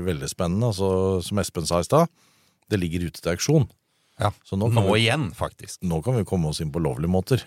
veldig 0.08 0.30
spennende. 0.32 0.70
Altså, 0.72 1.22
som 1.26 1.38
Espen 1.44 1.66
sa 1.68 1.80
i 1.84 1.88
stad, 1.88 2.08
det 2.70 2.80
ligger 2.80 3.08
ute 3.10 3.20
til 3.22 3.34
auksjon. 3.36 3.68
Ja. 4.20 4.32
Så 4.46 4.56
nå 4.58 4.70
Nå, 4.72 4.86
vi, 4.94 5.02
igjen, 5.08 5.32
faktisk. 5.36 5.82
nå 5.84 6.02
kan 6.06 6.16
vi 6.16 6.24
komme 6.24 6.48
oss 6.50 6.62
inn 6.62 6.72
på 6.72 6.80
lovlige 6.82 7.10
måter. 7.12 7.44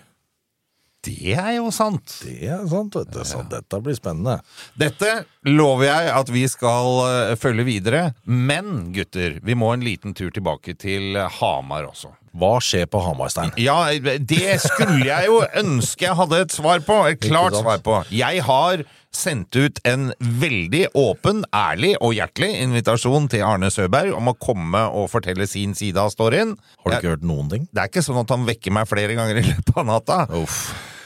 Det 1.05 1.33
er 1.37 1.53
jo 1.59 1.69
sant. 1.71 2.17
Det 2.25 2.49
er 2.51 2.63
sant, 2.67 2.95
vet 2.97 3.11
du. 3.13 3.21
Så 3.27 3.43
dette 3.47 3.79
blir 3.83 3.95
spennende. 3.95 4.39
Dette 4.79 5.11
lover 5.47 5.87
jeg 5.87 6.11
at 6.11 6.31
vi 6.33 6.43
skal 6.51 7.01
eh, 7.05 7.33
følge 7.39 7.67
videre. 7.67 8.01
Men 8.25 8.89
gutter, 8.95 9.37
vi 9.45 9.55
må 9.55 9.71
en 9.75 9.85
liten 9.85 10.15
tur 10.17 10.33
tilbake 10.35 10.75
til 10.79 11.15
Hamar 11.39 11.87
også. 11.91 12.11
Hva 12.37 12.57
skjer 12.61 12.85
på 12.91 12.99
Hamarstein? 13.01 13.53
Ja, 13.61 13.79
det 13.97 14.59
skulle 14.61 15.07
jeg 15.07 15.29
jo 15.29 15.39
ønske 15.57 16.05
jeg 16.05 16.17
hadde 16.19 16.43
et 16.43 16.53
svar 16.53 16.83
på. 16.85 16.99
Et 17.09 17.21
klart 17.23 17.55
svar 17.57 17.81
på. 17.85 18.01
Jeg 18.13 18.43
har 18.45 18.83
sendt 19.17 19.55
ut 19.57 19.79
en 19.87 20.11
veldig 20.19 20.83
åpen, 20.99 21.41
ærlig 21.55 21.95
og 22.03 22.13
hjertelig 22.17 22.51
invitasjon 22.61 23.29
til 23.31 23.45
Arne 23.47 23.71
Søberg 23.73 24.13
om 24.13 24.29
å 24.29 24.35
komme 24.37 24.83
og 24.93 25.09
fortelle 25.09 25.47
sin 25.49 25.73
side 25.77 25.97
av 26.01 26.11
storyen. 26.13 26.53
Har 26.83 26.91
du 26.91 26.99
ikke 26.99 27.15
hørt 27.15 27.25
noen 27.25 27.49
ting? 27.53 27.65
Det 27.71 27.81
er 27.81 27.89
ikke 27.89 28.05
sånn 28.05 28.21
at 28.21 28.35
han 28.35 28.45
vekker 28.47 28.75
meg 28.75 28.89
flere 28.91 29.17
ganger 29.17 29.41
i 29.41 29.47
løpet 29.47 29.73
av 29.73 29.89
natta. 29.89 30.19
Uff. 30.37 30.61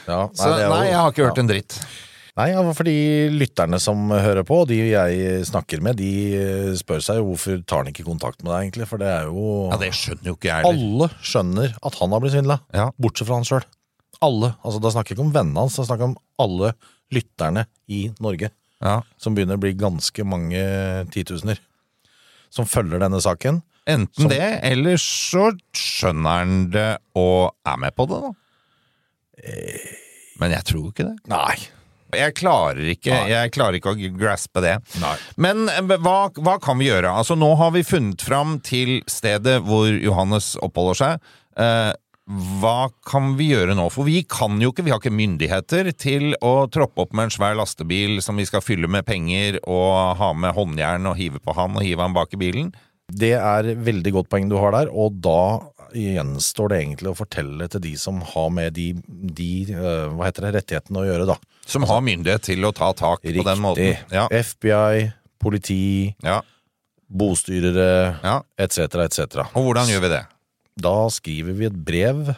Ja, 0.08 0.28
Så 0.34 0.48
er 0.50 0.64
jo- 0.64 0.72
nei, 0.74 0.86
jeg 0.88 0.96
har 0.98 1.12
ikke 1.12 1.26
hørt 1.28 1.36
ja. 1.36 1.42
en 1.42 1.48
dritt. 1.48 1.76
Nei, 2.34 2.46
ja, 2.48 2.62
fordi 2.72 3.28
lytterne 3.28 3.78
som 3.78 4.08
hører 4.08 4.42
på, 4.42 4.66
de 4.66 4.78
jeg 4.90 5.44
snakker 5.44 5.82
med, 5.84 5.96
de 6.00 6.12
eh, 6.34 6.70
spør 6.80 7.02
seg 7.04 7.16
jo 7.20 7.26
hvorfor 7.28 7.60
tar 7.68 7.82
han 7.84 7.92
ikke 7.92 8.06
kontakt 8.06 8.42
med 8.42 8.52
deg, 8.54 8.62
egentlig. 8.72 8.88
For 8.88 8.96
det 9.02 9.08
er 9.08 9.24
jo 9.28 9.68
Ja, 9.70 9.76
Det 9.76 9.90
skjønner 9.92 10.24
jo 10.30 10.36
ikke 10.36 10.48
jeg 10.48 10.64
heller. 10.64 10.72
Alle 10.72 11.08
skjønner 11.20 11.74
at 11.84 11.94
han 12.00 12.10
har 12.10 12.20
blitt 12.20 12.32
svindla, 12.32 12.60
Ja. 12.72 12.90
bortsett 12.98 13.26
fra 13.28 13.34
han 13.36 13.44
sjøl. 13.44 13.64
Alle. 14.22 14.54
altså 14.64 14.80
Da 14.80 14.88
snakker 14.88 15.08
jeg 15.12 15.18
ikke 15.18 15.26
om 15.26 15.32
vennene 15.32 15.58
hans, 15.60 15.76
da 15.76 15.82
snakker 15.82 16.06
jeg 16.06 16.16
om 16.16 16.18
alle 16.38 16.72
lytterne 17.12 17.66
i 17.90 18.08
Norge. 18.18 18.50
Ja. 18.80 19.02
Som 19.18 19.34
begynner 19.36 19.58
å 19.58 19.60
bli 19.60 19.74
ganske 19.74 20.24
mange 20.24 20.62
titusener. 21.12 21.58
Som 22.50 22.64
følger 22.64 22.98
denne 22.98 23.20
saken. 23.20 23.62
Enten 23.86 24.28
det, 24.30 24.60
eller 24.62 24.94
så 24.96 25.50
skjønner 25.74 26.38
han 26.38 26.70
det 26.70 26.98
og 27.18 27.52
er 27.66 27.76
med 27.76 27.94
på 27.94 28.06
det, 28.08 28.20
da. 28.22 28.32
Men 30.42 30.56
jeg 30.56 30.68
tror 30.68 30.90
ikke 30.90 31.08
det. 31.08 31.16
Nei. 31.32 31.56
Jeg 32.12 32.34
klarer 32.36 32.90
ikke, 32.92 33.14
jeg 33.30 33.52
klarer 33.54 33.78
ikke 33.78 33.94
å 33.94 34.10
graspe 34.20 34.60
det. 34.60 34.74
Men 35.40 35.64
eh, 35.72 35.94
hva, 35.96 36.28
hva 36.36 36.58
kan 36.60 36.76
vi 36.80 36.90
gjøre? 36.90 37.08
Altså, 37.08 37.38
nå 37.40 37.54
har 37.56 37.72
vi 37.72 37.86
funnet 37.88 38.20
fram 38.20 38.58
til 38.64 38.98
stedet 39.08 39.62
hvor 39.64 39.88
Johannes 39.88 40.52
oppholder 40.60 40.98
seg. 40.98 41.30
Eh, 41.56 41.92
hva 42.60 42.76
kan 43.08 43.32
vi 43.38 43.48
gjøre 43.50 43.74
nå? 43.76 43.88
For 43.90 44.06
vi 44.06 44.20
kan 44.28 44.60
jo 44.62 44.70
ikke, 44.70 44.84
vi 44.86 44.92
har 44.92 45.00
ikke 45.00 45.14
myndigheter 45.14 45.88
til 45.96 46.36
å 46.44 46.68
troppe 46.72 47.06
opp 47.06 47.16
med 47.16 47.30
en 47.30 47.34
svær 47.34 47.56
lastebil 47.58 48.20
som 48.24 48.38
vi 48.38 48.46
skal 48.48 48.62
fylle 48.64 48.90
med 48.92 49.08
penger 49.08 49.58
og 49.64 50.20
ha 50.20 50.30
med 50.36 50.54
håndjern 50.56 51.08
og 51.10 51.18
hive 51.18 51.40
på 51.42 51.56
han 51.56 51.80
og 51.80 51.84
hive 51.84 52.04
han 52.04 52.16
bak 52.16 52.36
i 52.36 52.40
bilen. 52.44 52.70
Det 53.12 53.34
er 53.36 53.72
veldig 53.84 54.12
godt 54.14 54.30
poeng 54.32 54.46
du 54.48 54.56
har 54.60 54.72
der, 54.72 54.92
og 54.92 55.18
da 55.24 55.40
gjenstår 55.94 56.72
det 56.72 56.78
egentlig 56.82 57.10
å 57.12 57.16
fortelle 57.18 57.68
til 57.72 57.82
de 57.84 57.92
som 58.00 58.20
har 58.32 58.48
med 58.54 58.74
de, 58.76 58.88
de 59.08 59.48
eh, 59.72 60.06
hva 60.12 60.28
heter 60.28 60.46
det, 60.48 60.54
rettighetene 60.60 61.02
å 61.02 61.06
gjøre, 61.08 61.26
da. 61.32 61.36
Som 61.68 61.86
har 61.88 62.00
myndighet 62.04 62.42
til 62.50 62.64
å 62.66 62.72
ta 62.74 62.90
tak 62.98 63.22
på 63.22 63.46
den 63.46 63.60
måten. 63.62 63.92
Riktig. 63.92 64.14
Ja. 64.16 64.26
FBI, 64.32 65.10
politi, 65.42 65.80
ja. 66.26 66.40
bostyrere 67.12 68.18
Ja. 68.24 68.40
etc., 68.58 68.78
etc. 69.06 69.44
Og 69.54 69.68
hvordan 69.68 69.90
gjør 69.92 70.06
vi 70.06 70.12
det? 70.16 70.22
Da 70.82 70.96
skriver 71.12 71.52
vi 71.58 71.68
et 71.68 71.76
brev 71.86 72.32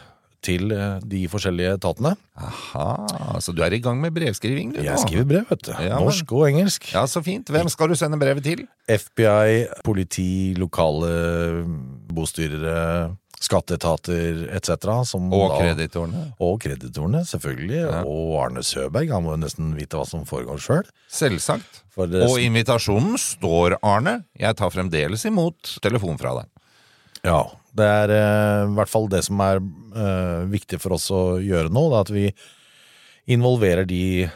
til 0.45 0.73
eh, 0.77 0.99
de 1.09 1.23
forskjellige 1.33 1.79
etatene. 1.79 2.11
Aha, 2.37 3.39
så 3.41 3.55
du 3.57 3.63
er 3.65 3.73
i 3.73 3.81
gang 3.81 3.97
med 4.03 4.13
brevskriving? 4.13 4.75
Du, 4.77 4.83
Jeg 4.85 5.01
skriver 5.01 5.25
brev, 5.31 5.47
vet 5.49 5.63
du. 5.65 5.71
Ja, 5.81 5.97
Norsk 6.03 6.35
og 6.37 6.45
engelsk. 6.51 6.91
Ja, 6.93 7.07
så 7.09 7.23
fint. 7.25 7.49
Hvem 7.49 7.71
skal 7.73 7.89
du 7.89 7.97
sende 7.97 8.19
brevet 8.21 8.45
til? 8.45 8.67
FBI, 8.93 9.65
politi, 9.87 10.53
lokale 10.61 11.15
bostyrere, 12.13 13.15
skatteetater 13.45 14.45
etc. 14.57 14.89
som 15.09 15.29
Og 15.35 15.55
kreditorene? 15.59 16.23
Og 16.43 16.57
kreditorene, 16.65 17.21
selvfølgelig. 17.29 17.83
Og 18.09 18.35
Arne 18.43 18.63
Søberg, 18.67 19.13
han 19.13 19.25
må 19.27 19.35
jo 19.37 19.43
nesten 19.45 19.75
vite 19.77 19.99
hva 20.01 20.07
som 20.09 20.25
foregår 20.29 20.61
sjøl. 20.65 20.89
Selvsagt. 21.13 21.83
Det- 21.95 22.25
Og 22.27 22.41
invitasjonen 22.43 23.15
står 23.21 23.77
Arne. 23.83 24.25
Jeg 24.41 24.57
tar 24.57 24.71
fremdeles 24.75 25.25
imot 25.29 25.77
telefon 25.85 26.19
fra 26.19 26.35
deg. 26.41 26.51
Ja, 27.25 27.43
det 27.75 27.87
er 27.89 28.11
eh, 28.13 28.65
i 28.69 28.75
hvert 28.77 28.91
fall 28.93 29.07
det 29.09 29.23
som 29.25 29.41
er 29.41 29.57
eh, 29.63 30.43
viktig 30.51 30.81
for 30.83 30.93
oss 30.99 31.07
å 31.15 31.39
gjøre 31.41 31.71
nå, 31.73 31.87
det 31.91 31.97
er 31.97 32.05
at 32.05 32.11
vi 32.13 32.27
involverer 33.35 33.87
de 33.89 34.29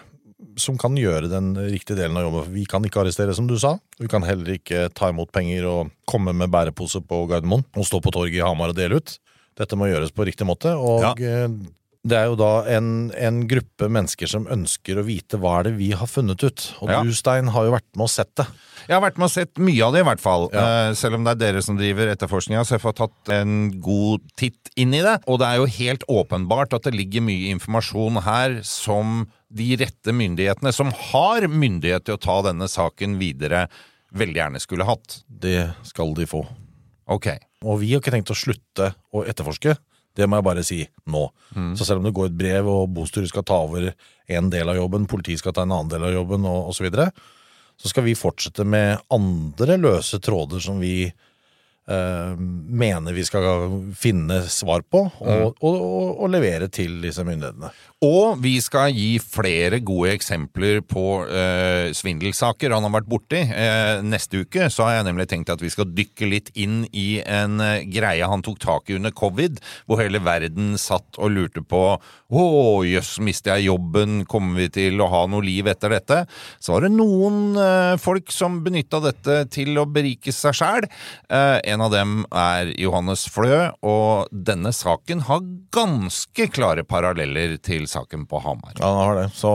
som 0.60 0.76
kan 0.80 0.96
gjøre 0.98 1.30
den 1.30 1.52
riktige 1.56 1.96
delen 1.98 2.18
av 2.18 2.26
jobben. 2.28 2.52
Vi 2.54 2.64
kan 2.68 2.84
ikke 2.84 3.00
arrestere, 3.04 3.34
som 3.36 3.46
du 3.48 3.56
sa. 3.58 3.76
Vi 3.98 4.08
kan 4.10 4.26
heller 4.26 4.58
ikke 4.58 4.88
ta 4.94 5.10
imot 5.12 5.32
penger 5.34 5.66
og 5.70 5.90
komme 6.08 6.34
med 6.36 6.50
bærepose 6.52 7.00
på 7.06 7.24
Gardermoen 7.30 7.64
og 7.76 7.86
stå 7.88 8.00
på 8.04 8.12
torget 8.14 8.38
i 8.40 8.44
Hamar 8.44 8.74
og 8.74 8.78
dele 8.78 9.00
ut. 9.00 9.16
Dette 9.58 9.78
må 9.78 9.88
gjøres 9.90 10.12
på 10.14 10.26
riktig 10.28 10.46
måte. 10.46 10.74
Og 10.76 11.02
Ja. 11.02 11.48
Det 12.06 12.14
er 12.14 12.28
jo 12.30 12.36
da 12.38 12.62
en, 12.70 13.10
en 13.18 13.40
gruppe 13.50 13.88
mennesker 13.90 14.30
som 14.30 14.46
ønsker 14.50 15.00
å 15.00 15.04
vite 15.06 15.38
hva 15.40 15.58
er 15.58 15.68
det 15.68 15.72
vi 15.80 15.88
har 15.98 16.06
funnet 16.08 16.44
ut. 16.46 16.66
Og 16.80 16.92
Ja. 16.92 17.00
du, 17.02 17.10
Stein, 17.12 17.50
har 17.50 17.66
jo 17.66 17.74
vært 17.74 17.88
med 17.98 18.06
og 18.06 18.12
sett 18.12 18.30
det. 18.38 18.46
Jeg 18.86 18.94
har 18.94 19.02
vært 19.02 19.18
med 19.18 19.26
og 19.26 19.32
sett 19.34 19.58
mye 19.58 19.82
av 19.84 19.92
det, 19.92 20.04
i 20.04 20.06
hvert 20.06 20.22
fall. 20.22 20.46
Ja. 20.54 20.62
Uh, 20.62 20.94
selv 20.94 21.18
om 21.18 21.26
det 21.26 21.34
er 21.34 21.40
dere 21.42 21.62
som 21.64 21.76
driver 21.76 22.12
etterforskninga, 22.12 22.62
så 22.64 22.76
jeg 22.76 22.84
får 22.84 22.96
tatt 23.02 23.32
en 23.34 23.56
god 23.82 24.22
titt 24.38 24.70
inn 24.78 24.94
i 24.94 25.02
det. 25.04 25.18
Og 25.26 25.40
det 25.42 25.50
er 25.50 25.58
jo 25.58 25.66
helt 25.74 26.06
åpenbart 26.08 26.78
at 26.78 26.86
det 26.86 26.94
ligger 26.94 27.26
mye 27.26 27.50
informasjon 27.56 28.22
her 28.24 28.60
som 28.62 29.26
de 29.50 29.74
rette 29.80 30.14
myndighetene, 30.14 30.72
som 30.72 30.92
har 31.10 31.48
myndighet 31.50 32.06
til 32.06 32.16
å 32.16 32.22
ta 32.22 32.40
denne 32.46 32.68
saken 32.70 33.18
videre, 33.20 33.66
veldig 34.14 34.40
gjerne 34.40 34.62
skulle 34.62 34.86
hatt. 34.88 35.22
Det 35.28 35.72
skal 35.88 36.14
de 36.16 36.28
få. 36.30 36.46
Ok. 37.10 37.32
Og 37.66 37.80
vi 37.82 37.92
har 37.92 38.00
ikke 38.00 38.14
tenkt 38.14 38.30
å 38.32 38.38
slutte 38.38 38.92
å 39.12 39.24
etterforske. 39.26 39.74
Det 40.18 40.26
må 40.26 40.40
jeg 40.40 40.46
bare 40.48 40.66
si 40.66 40.80
nå. 41.06 41.24
Så 41.78 41.86
selv 41.86 42.02
om 42.02 42.08
det 42.08 42.14
går 42.16 42.32
et 42.32 42.38
brev, 42.40 42.66
og 42.66 42.90
bostyret 42.96 43.30
skal 43.30 43.46
ta 43.46 43.60
over 43.68 43.92
en 44.26 44.50
del 44.50 44.68
av 44.68 44.76
jobben, 44.80 45.06
politiet 45.10 45.38
skal 45.42 45.54
ta 45.54 45.62
en 45.62 45.74
annen 45.76 45.92
del 45.92 46.08
av 46.08 46.16
jobben, 46.16 46.46
og 46.48 46.72
osv., 46.72 46.80
så, 46.80 46.86
videre, 46.88 47.10
så 47.78 47.92
skal 47.92 48.06
vi 48.08 48.18
fortsette 48.18 48.66
med 48.66 48.98
andre 49.14 49.78
løse 49.78 50.18
tråder 50.18 50.62
som 50.64 50.82
vi 50.82 51.06
mener 51.88 53.16
vi 53.16 53.24
skal 53.24 53.78
finne 53.96 54.42
svar 54.52 54.82
på, 54.84 55.06
og, 55.08 55.54
og, 55.64 55.76
og, 55.76 56.10
og 56.24 56.32
levere 56.34 56.68
til 56.68 56.98
disse 57.00 57.24
myndighetene. 57.24 57.70
Og 58.06 58.38
vi 58.38 58.52
skal 58.62 58.92
gi 58.94 59.16
flere 59.18 59.80
gode 59.82 60.12
eksempler 60.14 60.84
på 60.86 61.24
eh, 61.26 61.88
svindelsaker 61.96 62.70
han 62.70 62.84
har 62.86 62.92
vært 62.94 63.08
borti. 63.10 63.40
Eh, 63.42 64.04
neste 64.06 64.44
uke 64.44 64.68
så 64.70 64.86
har 64.86 64.98
jeg 64.98 65.08
nemlig 65.08 65.26
tenkt 65.32 65.50
at 65.50 65.64
vi 65.64 65.70
skal 65.72 65.90
dykke 65.90 66.28
litt 66.30 66.52
inn 66.54 66.84
i 66.94 67.18
en 67.26 67.58
eh, 67.64 67.82
greie 67.90 68.28
han 68.30 68.44
tok 68.46 68.60
tak 68.62 68.92
i 68.92 68.94
under 69.00 69.10
covid, 69.10 69.58
hvor 69.90 69.98
hele 69.98 70.22
verden 70.22 70.76
satt 70.78 71.18
og 71.18 71.34
lurte 71.34 71.64
på 71.66 71.82
å 72.28 72.44
jøss, 72.86 73.16
mister 73.24 73.56
jeg 73.56 73.72
jobben, 73.72 74.22
kommer 74.30 74.62
vi 74.62 74.68
til 74.78 75.02
å 75.02 75.10
ha 75.10 75.24
noe 75.26 75.42
liv 75.42 75.66
etter 75.66 75.96
dette? 75.96 76.20
Så 76.62 76.76
var 76.76 76.86
det 76.86 76.92
noen 76.94 77.58
eh, 77.58 77.96
folk 77.98 78.30
som 78.30 78.60
benytta 78.62 79.02
dette 79.08 79.40
til 79.58 79.74
å 79.74 79.88
berike 79.90 80.30
seg 80.34 80.54
sjæl. 80.54 80.86
Eh, 81.26 81.58
en 81.74 81.77
av 81.84 81.92
dem 81.94 82.24
er 82.34 82.72
Johannes 82.80 83.26
Flø, 83.32 83.70
og 83.86 84.28
denne 84.32 84.72
saken 84.74 85.24
har 85.28 85.44
ganske 85.74 86.48
klare 86.54 86.84
paralleller 86.88 87.56
til 87.62 87.86
saken 87.90 88.26
på 88.30 88.40
Hamar. 88.44 88.74
Ja, 88.78 88.88
den 88.88 89.00
har 89.02 89.18
det. 89.20 89.26
Så, 89.36 89.52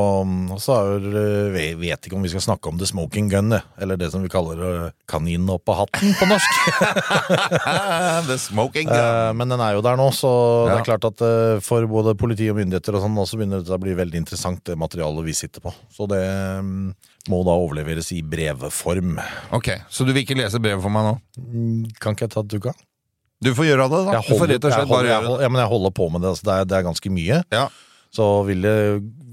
så 0.61 0.77
er, 0.79 1.07
vi 1.53 1.67
vet 1.83 2.07
ikke 2.07 2.17
om 2.17 2.25
vi 2.25 2.31
skal 2.33 2.45
snakke 2.45 2.71
om 2.71 2.79
the 2.81 2.87
smoking 2.89 3.29
gun, 3.31 3.51
det. 3.53 3.61
eller 3.81 3.99
det 3.99 4.11
som 4.13 4.23
vi 4.23 4.31
kaller 4.33 4.63
eh, 4.69 4.91
kaninen 5.09 5.49
opp 5.53 5.69
av 5.73 5.83
hatten 5.83 6.13
på 6.19 6.29
norsk. 6.29 6.59
The 8.29 8.37
smoking 8.39 8.87
gun. 8.87 8.97
Eh, 8.97 9.33
Men 9.37 9.49
den 9.53 9.63
er 9.63 9.77
jo 9.77 9.83
der 9.85 9.97
nå, 9.99 10.09
så 10.15 10.33
det 10.69 10.77
er 10.79 10.87
klart 10.87 11.07
at 11.09 11.23
eh, 11.25 11.61
for 11.63 11.85
både 11.89 12.15
politi 12.19 12.49
og 12.51 12.59
myndigheter 12.59 12.97
og 12.97 13.05
sånn 13.05 13.17
også 13.23 13.39
begynner 13.39 13.63
det 13.65 13.73
å 13.73 13.81
bli 13.81 13.95
veldig 13.97 14.23
interessant, 14.23 14.63
det 14.67 14.77
materialet 14.79 15.25
vi 15.27 15.35
sitter 15.37 15.63
på. 15.63 15.73
Så 15.93 16.07
det 16.11 16.21
mm, 16.63 16.93
må 17.31 17.39
da 17.47 17.55
overleveres 17.55 18.09
i 18.15 18.21
brevform. 18.25 19.17
Ok, 19.55 19.69
Så 19.89 20.03
du 20.07 20.11
vil 20.13 20.25
ikke 20.25 20.37
lese 20.39 20.59
brevet 20.63 20.83
for 20.83 20.91
meg 20.93 21.07
nå? 21.07 21.13
Mm, 21.39 21.83
Kan 22.13 22.19
ikke 22.19 22.27
jeg 22.27 22.33
ta 22.35 22.43
dugga? 22.45 22.73
Du 23.43 23.49
får 23.57 23.65
gjøre 23.67 23.87
det, 23.89 24.01
da. 24.05 24.13
Jeg 24.13 24.23
du 24.23 24.37
får 24.37 24.47
rett 24.53 24.65
og 24.65 24.69
jeg 24.69 24.77
slett 24.77 24.87
holder, 24.87 24.93
bare 24.93 25.07
jeg 25.07 25.13
gjøre 25.13 25.23
det. 25.23 25.31
holder, 25.31 25.43
ja, 25.43 25.49
men 25.51 25.61
jeg 25.63 25.71
holder 25.73 25.93
på 25.97 26.05
med 26.13 26.23
det. 26.23 26.29
Altså, 26.29 26.45
det, 26.47 26.53
er, 26.53 26.67
det 26.69 26.77
er 26.77 26.85
ganske 26.87 27.11
mye. 27.17 27.39
Ja. 27.51 27.63
Så 28.13 28.27
vil 28.47 28.61
det, 28.67 28.75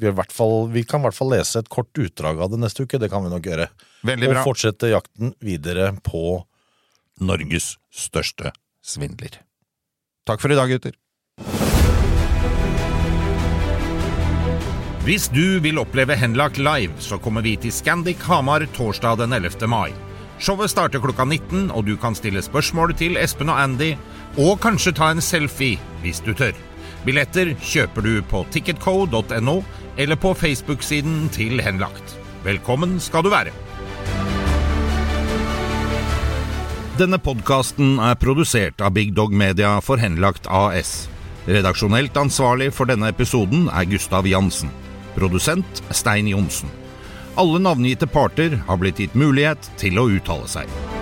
vi, 0.00 0.08
i 0.08 0.14
hvert 0.16 0.32
fall, 0.32 0.56
vi 0.72 0.82
kan 0.88 1.02
i 1.02 1.06
hvert 1.06 1.18
fall 1.18 1.30
lese 1.34 1.60
et 1.60 1.68
kort 1.70 2.00
utdrag 2.00 2.40
av 2.40 2.50
det 2.54 2.62
neste 2.62 2.86
uke. 2.86 2.98
Det 2.98 3.10
kan 3.12 3.22
vi 3.26 3.32
nok 3.32 3.46
gjøre. 3.50 3.68
Veldig 4.08 4.32
bra. 4.32 4.40
Og 4.40 4.50
fortsette 4.50 4.90
jakten 4.94 5.34
videre 5.44 5.92
på 6.06 6.40
Norges 7.20 7.74
største 7.92 8.54
svindler. 8.80 9.42
Takk 10.26 10.40
for 10.40 10.52
i 10.52 10.58
dag, 10.58 10.72
gutter. 10.72 10.96
Hvis 15.04 15.30
du 15.32 15.60
vil 15.64 15.78
oppleve 15.80 16.16
Henlagt 16.16 16.58
live, 16.60 16.96
så 17.00 17.18
kommer 17.20 17.44
vi 17.44 17.54
til 17.60 17.72
Scandic 17.72 18.20
Hamar 18.28 18.64
torsdag 18.76 19.22
den 19.22 19.32
11. 19.36 19.68
mai. 19.68 20.09
Showet 20.40 20.72
starter 20.72 21.02
klokka 21.04 21.26
19, 21.28 21.68
og 21.68 21.84
du 21.84 21.98
kan 22.00 22.14
stille 22.16 22.40
spørsmål 22.40 22.94
til 22.96 23.18
Espen 23.20 23.50
og 23.52 23.58
Andy, 23.60 23.90
og 24.40 24.56
kanskje 24.62 24.94
ta 24.96 25.10
en 25.12 25.20
selfie 25.20 25.76
hvis 26.00 26.22
du 26.24 26.32
tør. 26.32 26.56
Billetter 27.04 27.52
kjøper 27.60 28.04
du 28.04 28.14
på 28.24 28.46
ticketco.no 28.52 29.56
eller 30.00 30.16
på 30.16 30.32
Facebook-siden 30.32 31.28
til 31.36 31.60
Henlagt. 31.60 32.16
Velkommen 32.44 32.96
skal 33.04 33.24
du 33.24 33.28
være. 33.32 33.52
Denne 36.96 37.20
podkasten 37.20 37.98
er 38.00 38.16
produsert 38.20 38.80
av 38.80 38.96
Big 38.96 39.12
Dog 39.16 39.36
Media 39.36 39.76
for 39.84 40.00
Henlagt 40.00 40.48
AS. 40.48 41.08
Redaksjonelt 41.48 42.16
ansvarlig 42.16 42.72
for 42.76 42.88
denne 42.88 43.12
episoden 43.12 43.68
er 43.68 43.88
Gustav 43.92 44.28
Jansen. 44.28 44.72
Produsent 45.16 45.84
Stein 45.92 46.28
Johnsen. 46.32 46.79
Alle 47.40 47.58
navngitte 47.58 48.06
parter 48.06 48.62
har 48.66 48.76
blitt 48.76 48.98
gitt 49.00 49.14
mulighet 49.16 49.70
til 49.80 49.96
å 49.96 50.10
uttale 50.12 50.48
seg. 50.58 50.99